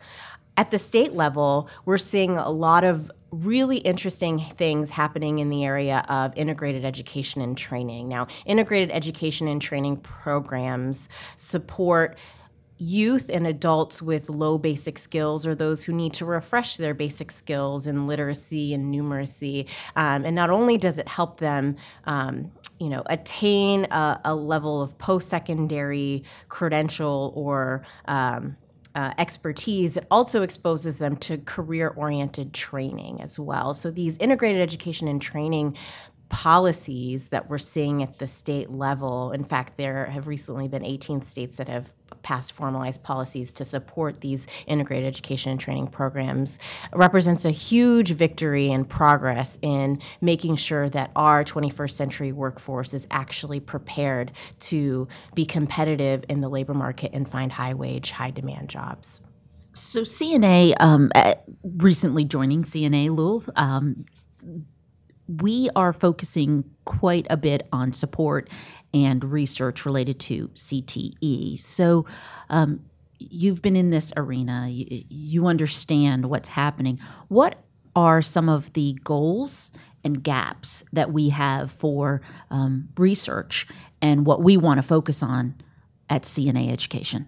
At 0.59 0.71
the 0.71 0.77
state 0.77 1.13
level, 1.13 1.69
we're 1.85 1.97
seeing 1.97 2.35
a 2.35 2.49
lot 2.49 2.83
of 2.83 3.09
really 3.31 3.77
interesting 3.77 4.39
things 4.39 4.89
happening 4.89 5.39
in 5.39 5.49
the 5.49 5.63
area 5.63 6.05
of 6.09 6.35
integrated 6.35 6.83
education 6.83 7.41
and 7.41 7.57
training. 7.57 8.09
Now, 8.09 8.27
integrated 8.45 8.91
education 8.91 9.47
and 9.47 9.61
training 9.61 10.01
programs 10.01 11.07
support 11.37 12.17
youth 12.77 13.29
and 13.33 13.47
adults 13.47 14.01
with 14.01 14.29
low 14.29 14.57
basic 14.57 14.99
skills 14.99 15.47
or 15.47 15.55
those 15.55 15.85
who 15.85 15.93
need 15.93 16.11
to 16.15 16.25
refresh 16.25 16.75
their 16.75 16.93
basic 16.93 17.31
skills 17.31 17.87
in 17.87 18.05
literacy 18.05 18.73
and 18.73 18.93
numeracy. 18.93 19.65
Um, 19.95 20.25
and 20.25 20.35
not 20.35 20.49
only 20.49 20.77
does 20.77 20.99
it 20.99 21.07
help 21.07 21.39
them, 21.39 21.77
um, 22.03 22.51
you 22.81 22.89
know, 22.89 23.03
attain 23.05 23.85
a, 23.91 24.19
a 24.25 24.35
level 24.35 24.81
of 24.81 24.97
post-secondary 24.97 26.25
credential 26.49 27.31
or 27.33 27.85
um, 28.09 28.57
uh, 28.99 29.13
expertise, 29.17 29.95
it 29.95 30.05
also 30.11 30.41
exposes 30.41 30.97
them 30.97 31.15
to 31.15 31.37
career 31.37 31.87
oriented 31.95 32.53
training 32.53 33.21
as 33.21 33.39
well. 33.39 33.73
So, 33.73 33.91
these 33.91 34.17
integrated 34.17 34.61
education 34.61 35.07
and 35.07 35.21
training 35.21 35.77
policies 36.29 37.29
that 37.29 37.49
we're 37.49 37.57
seeing 37.57 38.03
at 38.03 38.19
the 38.19 38.27
state 38.27 38.69
level, 38.69 39.31
in 39.31 39.43
fact, 39.43 39.77
there 39.77 40.05
have 40.05 40.27
recently 40.27 40.67
been 40.67 40.85
18 40.85 41.23
states 41.23 41.57
that 41.57 41.67
have 41.67 41.91
passed 42.21 42.51
formalized 42.51 43.03
policies 43.03 43.53
to 43.53 43.65
support 43.65 44.21
these 44.21 44.45
integrated 44.67 45.07
education 45.07 45.51
and 45.51 45.59
training 45.59 45.87
programs 45.87 46.59
represents 46.93 47.45
a 47.45 47.51
huge 47.51 48.11
victory 48.11 48.71
and 48.71 48.89
progress 48.89 49.57
in 49.61 49.99
making 50.21 50.55
sure 50.55 50.89
that 50.89 51.11
our 51.15 51.43
21st 51.43 51.91
century 51.91 52.31
workforce 52.31 52.93
is 52.93 53.07
actually 53.11 53.59
prepared 53.59 54.31
to 54.59 55.07
be 55.33 55.45
competitive 55.45 56.23
in 56.29 56.41
the 56.41 56.49
labor 56.49 56.73
market 56.73 57.11
and 57.13 57.29
find 57.29 57.51
high 57.51 57.73
wage, 57.73 58.11
high 58.11 58.31
demand 58.31 58.69
jobs. 58.69 59.21
So 59.71 60.01
CNA, 60.01 60.75
um, 60.79 61.11
recently 61.63 62.25
joining 62.25 62.63
CNA 62.63 63.15
Lul, 63.15 63.43
um, 63.55 64.05
we 65.37 65.69
are 65.75 65.93
focusing 65.93 66.63
quite 66.85 67.27
a 67.29 67.37
bit 67.37 67.67
on 67.71 67.93
support 67.93 68.49
and 68.93 69.23
research 69.23 69.85
related 69.85 70.19
to 70.19 70.47
CTE. 70.49 71.59
So, 71.59 72.05
um, 72.49 72.81
you've 73.19 73.61
been 73.61 73.75
in 73.75 73.89
this 73.89 74.13
arena, 74.15 74.67
you, 74.69 75.03
you 75.09 75.47
understand 75.47 76.25
what's 76.25 76.49
happening. 76.49 76.99
What 77.27 77.61
are 77.95 78.21
some 78.21 78.49
of 78.49 78.71
the 78.73 78.97
goals 79.03 79.71
and 80.03 80.23
gaps 80.23 80.83
that 80.93 81.11
we 81.11 81.29
have 81.29 81.71
for 81.71 82.21
um, 82.49 82.89
research 82.97 83.67
and 84.01 84.25
what 84.25 84.41
we 84.41 84.55
want 84.57 84.77
to 84.77 84.83
focus 84.83 85.21
on 85.21 85.55
at 86.09 86.23
CNA 86.23 86.71
Education? 86.71 87.27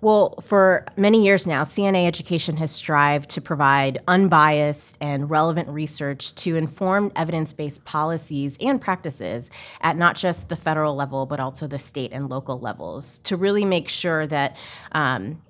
Well, 0.00 0.34
for 0.42 0.84
many 0.96 1.24
years 1.24 1.46
now, 1.46 1.64
CNA 1.64 2.06
Education 2.06 2.56
has 2.58 2.70
strived 2.70 3.30
to 3.30 3.40
provide 3.40 3.98
unbiased 4.06 4.98
and 5.00 5.30
relevant 5.30 5.68
research 5.68 6.34
to 6.36 6.56
inform 6.56 7.12
evidence 7.16 7.52
based 7.52 7.84
policies 7.84 8.58
and 8.60 8.80
practices 8.80 9.50
at 9.80 9.96
not 9.96 10.16
just 10.16 10.48
the 10.48 10.56
federal 10.56 10.94
level, 10.94 11.24
but 11.24 11.40
also 11.40 11.66
the 11.66 11.78
state 11.78 12.12
and 12.12 12.28
local 12.28 12.60
levels 12.60 13.18
to 13.20 13.36
really 13.36 13.64
make 13.64 13.88
sure 13.88 14.26
that 14.26 14.56
um, 14.92 15.42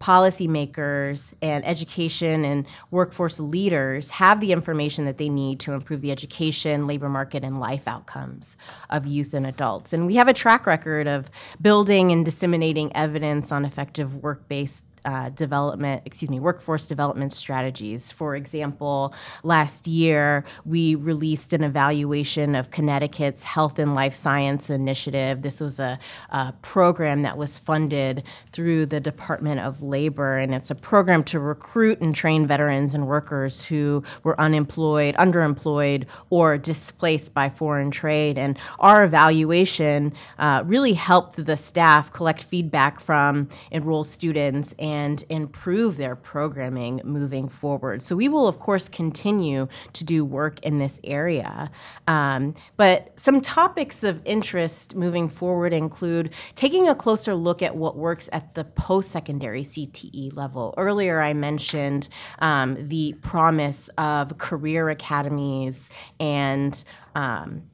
policymakers 0.00 1.32
and 1.42 1.66
education 1.66 2.44
and 2.44 2.66
workforce 2.90 3.40
leaders 3.40 4.10
have 4.10 4.40
the 4.40 4.52
information 4.52 5.04
that 5.04 5.18
they 5.18 5.28
need 5.28 5.60
to 5.60 5.72
improve 5.72 6.00
the 6.00 6.10
education, 6.10 6.86
labor 6.86 7.08
market, 7.08 7.44
and 7.44 7.60
life 7.60 7.86
outcomes 7.86 8.56
of 8.90 9.06
youth 9.06 9.34
and 9.34 9.46
adults. 9.46 9.92
And 9.92 10.06
we 10.06 10.16
have 10.16 10.28
a 10.28 10.34
track 10.34 10.66
record 10.66 11.06
of 11.06 11.30
building 11.60 12.12
and 12.12 12.24
disseminating 12.24 12.94
evidence 12.94 13.52
on 13.52 13.64
effective 13.64 14.22
work 14.22 14.48
based 14.48 14.84
uh, 15.04 15.28
development, 15.30 16.02
excuse 16.04 16.30
me, 16.30 16.40
workforce 16.40 16.88
development 16.88 17.32
strategies. 17.32 18.10
For 18.10 18.34
example, 18.34 19.14
last 19.42 19.86
year 19.86 20.44
we 20.64 20.94
released 20.94 21.52
an 21.52 21.62
evaluation 21.62 22.54
of 22.54 22.70
Connecticut's 22.70 23.44
Health 23.44 23.78
and 23.78 23.94
Life 23.94 24.14
Science 24.14 24.70
Initiative. 24.70 25.42
This 25.42 25.60
was 25.60 25.78
a, 25.78 25.98
a 26.30 26.54
program 26.62 27.22
that 27.22 27.36
was 27.36 27.58
funded 27.58 28.24
through 28.52 28.86
the 28.86 29.00
Department 29.00 29.60
of 29.60 29.82
Labor, 29.82 30.38
and 30.38 30.54
it's 30.54 30.70
a 30.70 30.74
program 30.74 31.22
to 31.24 31.38
recruit 31.38 32.00
and 32.00 32.14
train 32.14 32.46
veterans 32.46 32.94
and 32.94 33.06
workers 33.06 33.64
who 33.66 34.02
were 34.22 34.38
unemployed, 34.40 35.14
underemployed, 35.16 36.06
or 36.30 36.58
displaced 36.58 37.34
by 37.34 37.48
foreign 37.48 37.90
trade. 37.90 38.38
And 38.38 38.58
our 38.78 39.04
evaluation 39.04 40.12
uh, 40.38 40.62
really 40.66 40.94
helped 40.94 41.44
the 41.44 41.56
staff 41.56 42.12
collect 42.12 42.42
feedback 42.42 43.00
from 43.00 43.48
enrolled 43.70 44.06
students 44.06 44.74
and 44.78 44.95
and 44.96 45.24
improve 45.28 45.98
their 45.98 46.16
programming 46.16 47.02
moving 47.04 47.50
forward. 47.50 48.00
So 48.00 48.16
we 48.16 48.30
will, 48.30 48.48
of 48.48 48.58
course, 48.58 48.88
continue 48.88 49.68
to 49.92 50.04
do 50.04 50.24
work 50.24 50.58
in 50.60 50.78
this 50.78 50.98
area. 51.04 51.70
Um, 52.08 52.54
but 52.78 53.12
some 53.16 53.42
topics 53.42 54.02
of 54.02 54.22
interest 54.24 54.94
moving 54.94 55.28
forward 55.28 55.74
include 55.74 56.32
taking 56.54 56.88
a 56.88 56.94
closer 56.94 57.34
look 57.34 57.60
at 57.60 57.76
what 57.76 57.96
works 57.96 58.30
at 58.32 58.54
the 58.54 58.64
post 58.64 59.10
secondary 59.10 59.64
CTE 59.64 60.34
level. 60.34 60.72
Earlier, 60.78 61.20
I 61.20 61.34
mentioned 61.34 62.08
um, 62.38 62.88
the 62.88 63.14
promise 63.20 63.90
of 63.98 64.38
career 64.38 64.88
academies 64.88 65.90
and 66.18 66.82
um, 67.14 67.64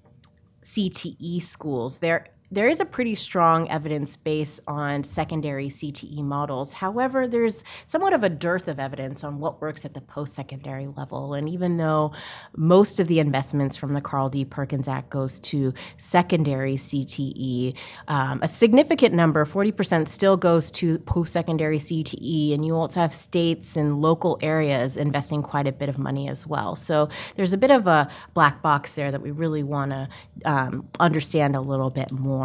CTE 0.64 1.40
schools. 1.40 1.98
There 1.98 2.26
there 2.52 2.68
is 2.68 2.82
a 2.82 2.84
pretty 2.84 3.14
strong 3.14 3.68
evidence 3.70 4.14
base 4.14 4.60
on 4.66 5.02
secondary 5.04 5.68
CTE 5.68 6.22
models. 6.22 6.74
However, 6.74 7.26
there's 7.26 7.64
somewhat 7.86 8.12
of 8.12 8.22
a 8.22 8.28
dearth 8.28 8.68
of 8.68 8.78
evidence 8.78 9.24
on 9.24 9.38
what 9.38 9.62
works 9.62 9.86
at 9.86 9.94
the 9.94 10.02
post 10.02 10.34
secondary 10.34 10.86
level. 10.86 11.32
And 11.32 11.48
even 11.48 11.78
though 11.78 12.12
most 12.54 13.00
of 13.00 13.08
the 13.08 13.20
investments 13.20 13.74
from 13.76 13.94
the 13.94 14.02
Carl 14.02 14.28
D. 14.28 14.44
Perkins 14.44 14.86
Act 14.86 15.08
goes 15.08 15.40
to 15.40 15.72
secondary 15.96 16.76
CTE, 16.76 17.74
um, 18.08 18.40
a 18.42 18.48
significant 18.48 19.14
number, 19.14 19.46
40%, 19.46 20.08
still 20.08 20.36
goes 20.36 20.70
to 20.72 20.98
post 21.00 21.32
secondary 21.32 21.78
CTE. 21.78 22.52
And 22.52 22.66
you 22.66 22.76
also 22.76 23.00
have 23.00 23.14
states 23.14 23.76
and 23.76 24.02
local 24.02 24.38
areas 24.42 24.98
investing 24.98 25.42
quite 25.42 25.66
a 25.66 25.72
bit 25.72 25.88
of 25.88 25.98
money 25.98 26.28
as 26.28 26.46
well. 26.46 26.76
So 26.76 27.08
there's 27.36 27.54
a 27.54 27.58
bit 27.58 27.70
of 27.70 27.86
a 27.86 28.10
black 28.34 28.60
box 28.60 28.92
there 28.92 29.10
that 29.10 29.22
we 29.22 29.30
really 29.30 29.62
want 29.62 29.92
to 29.92 30.08
um, 30.44 30.86
understand 31.00 31.56
a 31.56 31.60
little 31.62 31.88
bit 31.88 32.12
more. 32.12 32.41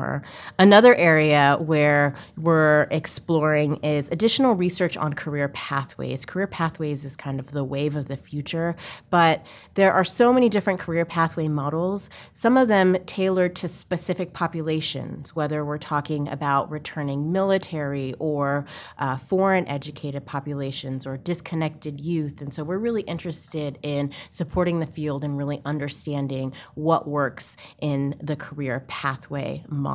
Another 0.60 0.96
area 0.96 1.58
where 1.60 2.16
we're 2.38 2.88
exploring 2.92 3.78
is 3.78 4.10
additional 4.10 4.56
research 4.56 4.96
on 4.98 5.14
career 5.14 5.48
pathways. 5.50 6.26
Career 6.26 6.48
pathways 6.48 7.06
is 7.06 7.16
kind 7.16 7.40
of 7.40 7.52
the 7.52 7.64
wave 7.64 7.96
of 7.96 8.08
the 8.08 8.18
future, 8.18 8.76
but 9.10 9.46
there 9.76 9.94
are 9.94 10.04
so 10.04 10.32
many 10.34 10.50
different 10.50 10.80
career 10.80 11.06
pathway 11.06 11.48
models, 11.48 12.10
some 12.34 12.58
of 12.58 12.68
them 12.68 12.96
tailored 13.06 13.56
to 13.56 13.68
specific 13.68 14.34
populations, 14.34 15.36
whether 15.36 15.64
we're 15.66 15.78
talking 15.78 16.28
about 16.28 16.70
returning 16.70 17.32
military 17.32 18.14
or 18.20 18.66
uh, 19.00 19.18
foreign 19.18 19.68
educated 19.68 20.26
populations 20.26 21.06
or 21.06 21.18
disconnected 21.18 22.00
youth. 22.00 22.42
And 22.42 22.54
so 22.54 22.64
we're 22.64 22.78
really 22.78 23.04
interested 23.04 23.80
in 23.82 24.12
supporting 24.30 24.80
the 24.80 24.86
field 24.86 25.24
and 25.24 25.38
really 25.38 25.62
understanding 25.66 26.54
what 26.76 27.08
works 27.08 27.58
in 27.80 28.16
the 28.22 28.36
career 28.36 28.84
pathway 28.88 29.64
model. 29.68 29.87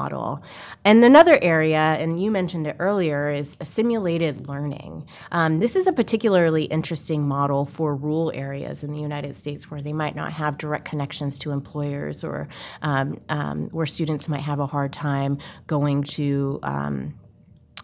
And 0.84 1.04
another 1.04 1.38
area, 1.42 1.78
and 1.78 2.22
you 2.22 2.30
mentioned 2.30 2.66
it 2.66 2.76
earlier, 2.78 3.30
is 3.30 3.56
simulated 3.62 4.48
learning. 4.48 5.06
Um, 5.30 5.60
this 5.60 5.76
is 5.76 5.86
a 5.86 5.92
particularly 5.92 6.64
interesting 6.64 7.26
model 7.26 7.66
for 7.66 7.94
rural 7.94 8.32
areas 8.34 8.82
in 8.82 8.92
the 8.92 9.00
United 9.00 9.36
States 9.36 9.70
where 9.70 9.82
they 9.82 9.92
might 9.92 10.16
not 10.16 10.32
have 10.32 10.58
direct 10.58 10.84
connections 10.84 11.38
to 11.40 11.50
employers 11.50 12.24
or 12.24 12.48
um, 12.82 13.18
um, 13.28 13.68
where 13.70 13.86
students 13.86 14.28
might 14.28 14.40
have 14.40 14.60
a 14.60 14.66
hard 14.66 14.92
time 14.92 15.38
going 15.66 16.02
to. 16.02 16.58
Um, 16.62 17.14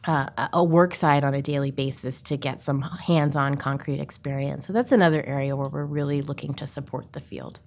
uh, 0.07 0.49
a 0.53 0.65
work 0.65 0.95
site 0.95 1.25
on 1.25 1.35
a 1.35 1.43
daily 1.43 1.71
basis 1.71 2.23
to 2.23 2.37
get 2.37 2.63
some 2.63 2.81
hands 2.83 3.37
on 3.37 3.57
concrete 3.57 4.01
experience. 4.01 4.67
So 4.67 4.73
that's 4.73 4.93
another 4.93 5.23
area 5.27 5.55
where 5.57 5.69
we're 5.69 5.85
really 5.85 6.23
looking 6.23 6.55
to 6.55 6.67
support 6.67 7.13
the 7.13 7.21
field. 7.21 7.61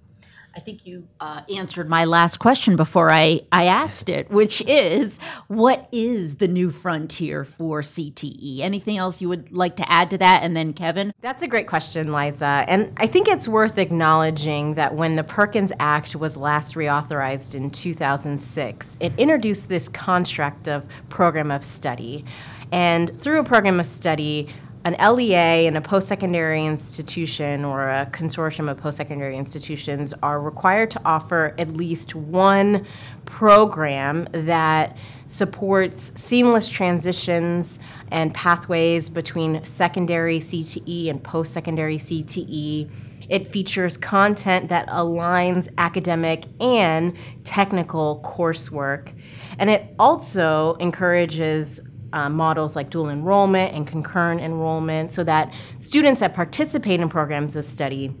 I 0.54 0.60
think 0.60 0.86
you 0.86 1.08
uh, 1.18 1.42
answered 1.54 1.88
my 1.88 2.04
last 2.04 2.38
question 2.38 2.76
before 2.76 3.10
I, 3.10 3.40
I 3.50 3.64
asked 3.64 4.08
it, 4.08 4.30
which 4.30 4.60
is 4.66 5.18
what 5.48 5.88
is 5.92 6.36
the 6.36 6.48
new 6.48 6.70
frontier 6.70 7.44
for 7.44 7.80
CTE? 7.80 8.60
Anything 8.60 8.98
else 8.98 9.22
you 9.22 9.28
would 9.28 9.50
like 9.52 9.76
to 9.76 9.92
add 9.92 10.10
to 10.10 10.18
that? 10.18 10.42
And 10.42 10.54
then, 10.54 10.74
Kevin? 10.74 11.12
That's 11.22 11.42
a 11.42 11.48
great 11.48 11.66
question, 11.66 12.12
Liza. 12.12 12.64
And 12.68 12.92
I 12.98 13.06
think 13.06 13.28
it's 13.28 13.48
worth 13.48 13.78
acknowledging 13.78 14.74
that 14.74 14.94
when 14.94 15.16
the 15.16 15.24
Perkins 15.24 15.72
Act 15.78 16.14
was 16.16 16.36
last 16.36 16.74
reauthorized 16.74 17.54
in 17.54 17.70
2006, 17.70 18.98
it 19.00 19.12
introduced 19.16 19.68
this 19.68 19.88
construct 19.88 20.68
of 20.68 20.86
program 21.08 21.50
of 21.50 21.64
study. 21.64 22.24
And 22.70 23.20
through 23.20 23.40
a 23.40 23.44
program 23.44 23.80
of 23.80 23.86
study, 23.86 24.48
an 24.84 24.96
LEA 25.14 25.66
and 25.66 25.76
a 25.76 25.80
post 25.80 26.08
secondary 26.08 26.64
institution 26.66 27.64
or 27.64 27.88
a 27.88 28.06
consortium 28.06 28.68
of 28.68 28.78
post 28.78 28.96
secondary 28.96 29.36
institutions 29.36 30.12
are 30.22 30.40
required 30.40 30.90
to 30.90 31.00
offer 31.04 31.54
at 31.56 31.76
least 31.76 32.14
one 32.14 32.84
program 33.24 34.28
that 34.32 34.96
supports 35.26 36.10
seamless 36.16 36.68
transitions 36.68 37.78
and 38.10 38.34
pathways 38.34 39.08
between 39.08 39.64
secondary 39.64 40.40
CTE 40.40 41.08
and 41.08 41.22
post 41.22 41.52
secondary 41.52 41.96
CTE. 41.96 42.90
It 43.28 43.46
features 43.46 43.96
content 43.96 44.68
that 44.70 44.88
aligns 44.88 45.68
academic 45.78 46.44
and 46.60 47.16
technical 47.44 48.20
coursework. 48.24 49.12
And 49.58 49.70
it 49.70 49.94
also 49.98 50.74
encourages 50.74 51.80
uh, 52.12 52.28
models 52.28 52.76
like 52.76 52.90
dual 52.90 53.08
enrollment 53.08 53.74
and 53.74 53.86
concurrent 53.86 54.40
enrollment 54.40 55.12
so 55.12 55.24
that 55.24 55.52
students 55.78 56.20
that 56.20 56.34
participate 56.34 57.00
in 57.00 57.08
programs 57.08 57.56
of 57.56 57.64
study 57.64 58.14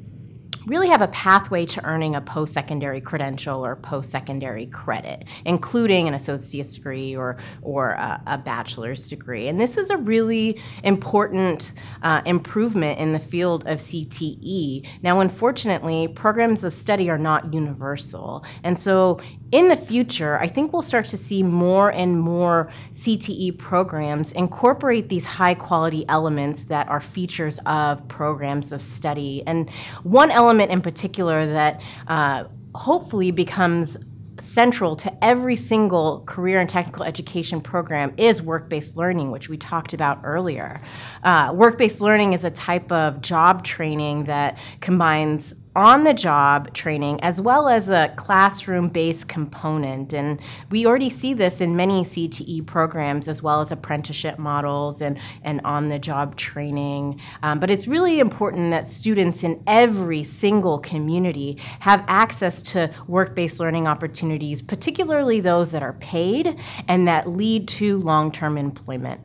really 0.66 0.88
have 0.88 1.02
a 1.02 1.08
pathway 1.08 1.66
to 1.66 1.84
earning 1.84 2.14
a 2.14 2.20
post 2.20 2.52
secondary 2.52 3.00
credential 3.00 3.64
or 3.64 3.76
post 3.76 4.10
secondary 4.10 4.66
credit, 4.66 5.24
including 5.44 6.08
an 6.08 6.14
associate's 6.14 6.74
degree 6.74 7.16
or, 7.16 7.36
or 7.62 7.90
a, 7.90 8.22
a 8.26 8.38
bachelor's 8.38 9.06
degree. 9.06 9.48
And 9.48 9.60
this 9.60 9.76
is 9.76 9.90
a 9.90 9.96
really 9.96 10.60
important 10.84 11.72
uh, 12.02 12.22
improvement 12.26 12.98
in 12.98 13.12
the 13.12 13.18
field 13.18 13.66
of 13.66 13.78
CTE. 13.78 14.86
Now, 15.02 15.20
unfortunately, 15.20 16.08
programs 16.08 16.64
of 16.64 16.72
study 16.72 17.10
are 17.10 17.18
not 17.18 17.52
universal. 17.52 18.44
And 18.62 18.78
so 18.78 19.20
in 19.52 19.68
the 19.68 19.76
future, 19.76 20.38
I 20.38 20.48
think 20.48 20.72
we'll 20.72 20.82
start 20.82 21.06
to 21.08 21.16
see 21.18 21.42
more 21.42 21.92
and 21.92 22.18
more 22.18 22.70
CTE 22.94 23.58
programs 23.58 24.32
incorporate 24.32 25.10
these 25.10 25.26
high 25.26 25.54
quality 25.54 26.06
elements 26.08 26.64
that 26.64 26.88
are 26.88 27.00
features 27.00 27.60
of 27.66 28.08
programs 28.08 28.72
of 28.72 28.80
study. 28.80 29.42
And 29.46 29.68
one 30.02 30.30
element 30.30 30.72
in 30.72 30.80
particular 30.80 31.46
that 31.46 31.82
uh, 32.08 32.44
hopefully 32.74 33.30
becomes 33.30 33.98
central 34.38 34.96
to 34.96 35.24
every 35.24 35.54
single 35.54 36.22
career 36.24 36.58
and 36.58 36.68
technical 36.68 37.04
education 37.04 37.60
program 37.60 38.14
is 38.16 38.40
work 38.40 38.70
based 38.70 38.96
learning, 38.96 39.30
which 39.30 39.50
we 39.50 39.58
talked 39.58 39.92
about 39.92 40.20
earlier. 40.24 40.80
Uh, 41.22 41.52
work 41.54 41.76
based 41.76 42.00
learning 42.00 42.32
is 42.32 42.42
a 42.42 42.50
type 42.50 42.90
of 42.90 43.20
job 43.20 43.62
training 43.62 44.24
that 44.24 44.56
combines 44.80 45.54
on 45.74 46.04
the 46.04 46.12
job 46.12 46.72
training 46.74 47.20
as 47.22 47.40
well 47.40 47.68
as 47.68 47.88
a 47.88 48.12
classroom 48.16 48.88
based 48.88 49.28
component. 49.28 50.12
And 50.12 50.40
we 50.70 50.86
already 50.86 51.10
see 51.10 51.34
this 51.34 51.60
in 51.60 51.76
many 51.76 52.04
CTE 52.04 52.66
programs 52.66 53.28
as 53.28 53.42
well 53.42 53.60
as 53.60 53.72
apprenticeship 53.72 54.38
models 54.38 55.00
and, 55.00 55.18
and 55.42 55.60
on 55.64 55.88
the 55.88 55.98
job 55.98 56.36
training. 56.36 57.20
Um, 57.42 57.58
but 57.58 57.70
it's 57.70 57.86
really 57.86 58.20
important 58.20 58.70
that 58.72 58.88
students 58.88 59.42
in 59.42 59.62
every 59.66 60.24
single 60.24 60.78
community 60.78 61.58
have 61.80 62.04
access 62.06 62.60
to 62.62 62.92
work 63.06 63.34
based 63.34 63.60
learning 63.60 63.86
opportunities, 63.86 64.60
particularly 64.60 65.40
those 65.40 65.72
that 65.72 65.82
are 65.82 65.94
paid 65.94 66.58
and 66.88 67.08
that 67.08 67.28
lead 67.28 67.68
to 67.68 67.98
long 67.98 68.30
term 68.30 68.58
employment. 68.58 69.20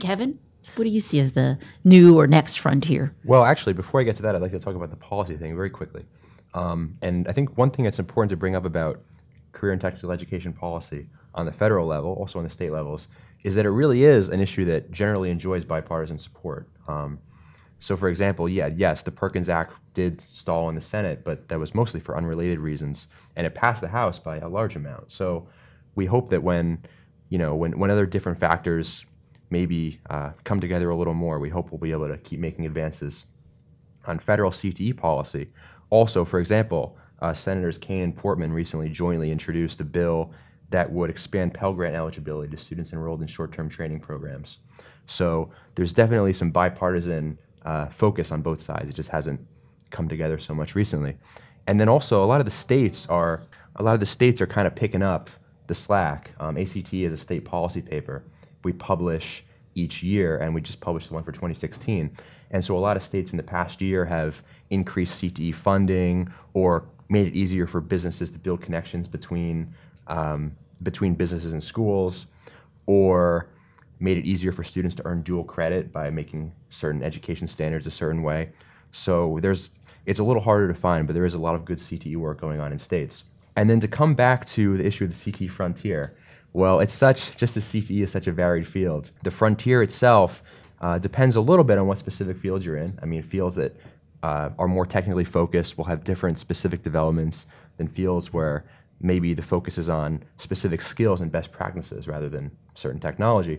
Kevin? 0.00 0.38
What 0.74 0.84
do 0.84 0.90
you 0.90 1.00
see 1.00 1.20
as 1.20 1.32
the 1.32 1.58
new 1.84 2.18
or 2.18 2.26
next 2.26 2.56
frontier? 2.56 3.14
Well, 3.24 3.44
actually, 3.44 3.72
before 3.72 4.00
I 4.00 4.04
get 4.04 4.16
to 4.16 4.22
that, 4.22 4.34
I'd 4.34 4.42
like 4.42 4.52
to 4.52 4.58
talk 4.58 4.74
about 4.74 4.90
the 4.90 4.96
policy 4.96 5.36
thing 5.36 5.54
very 5.56 5.70
quickly. 5.70 6.04
Um, 6.54 6.96
and 7.02 7.28
I 7.28 7.32
think 7.32 7.56
one 7.56 7.70
thing 7.70 7.84
that's 7.84 7.98
important 7.98 8.30
to 8.30 8.36
bring 8.36 8.56
up 8.56 8.64
about 8.64 9.00
career 9.52 9.72
and 9.72 9.80
technical 9.80 10.10
education 10.10 10.52
policy 10.52 11.06
on 11.34 11.46
the 11.46 11.52
federal 11.52 11.86
level, 11.86 12.12
also 12.14 12.38
on 12.38 12.44
the 12.44 12.50
state 12.50 12.72
levels, 12.72 13.08
is 13.42 13.54
that 13.54 13.66
it 13.66 13.70
really 13.70 14.04
is 14.04 14.28
an 14.28 14.40
issue 14.40 14.64
that 14.64 14.90
generally 14.90 15.30
enjoys 15.30 15.64
bipartisan 15.64 16.18
support. 16.18 16.68
Um, 16.88 17.18
so, 17.78 17.96
for 17.96 18.08
example, 18.08 18.48
yeah, 18.48 18.68
yes, 18.68 19.02
the 19.02 19.10
Perkins 19.10 19.48
Act 19.48 19.74
did 19.92 20.20
stall 20.20 20.68
in 20.68 20.74
the 20.74 20.80
Senate, 20.80 21.24
but 21.24 21.48
that 21.48 21.58
was 21.58 21.74
mostly 21.74 22.00
for 22.00 22.16
unrelated 22.16 22.58
reasons, 22.58 23.06
and 23.36 23.46
it 23.46 23.54
passed 23.54 23.82
the 23.82 23.88
House 23.88 24.18
by 24.18 24.38
a 24.38 24.48
large 24.48 24.76
amount. 24.76 25.10
So, 25.10 25.46
we 25.94 26.06
hope 26.06 26.30
that 26.30 26.42
when, 26.42 26.82
you 27.28 27.38
know, 27.38 27.54
when, 27.54 27.78
when 27.78 27.90
other 27.90 28.06
different 28.06 28.38
factors 28.38 29.04
maybe 29.50 30.00
uh, 30.10 30.30
come 30.44 30.60
together 30.60 30.90
a 30.90 30.96
little 30.96 31.14
more. 31.14 31.38
We 31.38 31.50
hope 31.50 31.70
we'll 31.70 31.78
be 31.78 31.92
able 31.92 32.08
to 32.08 32.18
keep 32.18 32.40
making 32.40 32.66
advances 32.66 33.24
on 34.06 34.18
federal 34.18 34.50
CTE 34.50 34.96
policy. 34.96 35.48
Also, 35.90 36.24
for 36.24 36.40
example, 36.40 36.96
uh, 37.20 37.32
Senators 37.32 37.78
Kaine 37.78 38.02
and 38.02 38.16
Portman 38.16 38.52
recently 38.52 38.88
jointly 38.88 39.30
introduced 39.30 39.80
a 39.80 39.84
bill 39.84 40.32
that 40.70 40.90
would 40.90 41.10
expand 41.10 41.54
Pell 41.54 41.72
Grant 41.72 41.94
eligibility 41.94 42.50
to 42.50 42.60
students 42.60 42.92
enrolled 42.92 43.22
in 43.22 43.28
short 43.28 43.52
term 43.52 43.68
training 43.68 44.00
programs. 44.00 44.58
So 45.06 45.50
there's 45.76 45.92
definitely 45.92 46.32
some 46.32 46.50
bipartisan 46.50 47.38
uh, 47.64 47.86
focus 47.86 48.32
on 48.32 48.42
both 48.42 48.60
sides. 48.60 48.90
It 48.90 48.94
just 48.94 49.10
hasn't 49.10 49.40
come 49.90 50.08
together 50.08 50.38
so 50.38 50.54
much 50.54 50.74
recently. 50.74 51.16
And 51.66 51.78
then 51.80 51.88
also, 51.88 52.24
a 52.24 52.26
lot 52.26 52.40
of 52.40 52.44
the 52.44 52.50
states 52.50 53.06
are 53.06 53.42
a 53.76 53.82
lot 53.82 53.94
of 53.94 54.00
the 54.00 54.06
states 54.06 54.40
are 54.40 54.46
kind 54.46 54.66
of 54.66 54.74
picking 54.74 55.02
up 55.02 55.30
the 55.66 55.74
slack. 55.74 56.32
Um, 56.40 56.56
ACT 56.56 56.92
is 56.94 57.12
a 57.12 57.18
state 57.18 57.44
policy 57.44 57.82
paper 57.82 58.24
we 58.66 58.72
publish 58.72 59.44
each 59.76 60.02
year, 60.02 60.38
and 60.38 60.54
we 60.54 60.60
just 60.60 60.80
published 60.80 61.08
the 61.08 61.14
one 61.14 61.22
for 61.22 61.32
2016. 61.32 62.10
And 62.50 62.64
so 62.64 62.76
a 62.76 62.80
lot 62.80 62.96
of 62.96 63.02
states 63.02 63.30
in 63.30 63.36
the 63.36 63.42
past 63.42 63.80
year 63.80 64.04
have 64.04 64.42
increased 64.70 65.22
CTE 65.22 65.54
funding 65.54 66.32
or 66.52 66.84
made 67.08 67.28
it 67.28 67.34
easier 67.34 67.66
for 67.66 67.80
businesses 67.80 68.30
to 68.32 68.38
build 68.38 68.60
connections 68.60 69.06
between 69.08 69.72
um, 70.08 70.52
between 70.82 71.14
businesses 71.14 71.52
and 71.52 71.62
schools, 71.62 72.26
or 72.86 73.48
made 73.98 74.18
it 74.18 74.24
easier 74.24 74.52
for 74.52 74.62
students 74.62 74.94
to 74.96 75.06
earn 75.06 75.22
dual 75.22 75.42
credit 75.42 75.92
by 75.92 76.10
making 76.10 76.52
certain 76.68 77.02
education 77.02 77.46
standards 77.46 77.86
a 77.86 77.90
certain 77.90 78.22
way. 78.22 78.50
So 78.92 79.38
there's 79.40 79.70
it's 80.04 80.18
a 80.18 80.24
little 80.24 80.42
harder 80.42 80.68
to 80.68 80.74
find, 80.74 81.06
but 81.06 81.14
there 81.14 81.24
is 81.24 81.34
a 81.34 81.38
lot 81.38 81.54
of 81.54 81.64
good 81.64 81.78
CTE 81.78 82.16
work 82.16 82.40
going 82.40 82.60
on 82.60 82.72
in 82.72 82.78
states. 82.78 83.24
And 83.56 83.70
then 83.70 83.80
to 83.80 83.88
come 83.88 84.14
back 84.14 84.44
to 84.56 84.76
the 84.76 84.86
issue 84.86 85.04
of 85.04 85.10
the 85.10 85.32
CTE 85.32 85.50
frontier, 85.50 86.14
well, 86.56 86.80
it's 86.80 86.94
such, 86.94 87.36
just 87.36 87.54
as 87.58 87.64
CTE 87.64 88.02
is 88.02 88.10
such 88.10 88.26
a 88.28 88.32
varied 88.32 88.66
field, 88.66 89.10
the 89.22 89.30
frontier 89.30 89.82
itself 89.82 90.42
uh, 90.80 90.98
depends 90.98 91.36
a 91.36 91.40
little 91.42 91.66
bit 91.66 91.76
on 91.76 91.86
what 91.86 91.98
specific 91.98 92.38
field 92.38 92.64
you're 92.64 92.78
in. 92.78 92.98
I 93.02 93.04
mean, 93.04 93.22
fields 93.22 93.56
that 93.56 93.76
uh, 94.22 94.48
are 94.58 94.66
more 94.66 94.86
technically 94.86 95.26
focused 95.26 95.76
will 95.76 95.84
have 95.84 96.02
different 96.02 96.38
specific 96.38 96.82
developments 96.82 97.44
than 97.76 97.88
fields 97.88 98.32
where 98.32 98.64
maybe 99.02 99.34
the 99.34 99.42
focus 99.42 99.76
is 99.76 99.90
on 99.90 100.22
specific 100.38 100.80
skills 100.80 101.20
and 101.20 101.30
best 101.30 101.52
practices 101.52 102.08
rather 102.08 102.30
than 102.30 102.50
certain 102.72 103.00
technology. 103.00 103.58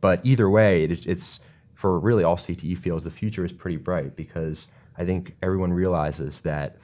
But 0.00 0.20
either 0.22 0.48
way, 0.48 0.84
it, 0.84 1.04
it's 1.04 1.40
for 1.74 1.98
really 1.98 2.22
all 2.22 2.36
CTE 2.36 2.78
fields, 2.78 3.02
the 3.02 3.10
future 3.10 3.44
is 3.44 3.52
pretty 3.52 3.78
bright 3.78 4.14
because 4.14 4.68
I 4.96 5.04
think 5.04 5.34
everyone 5.42 5.72
realizes 5.72 6.42
that 6.42 6.76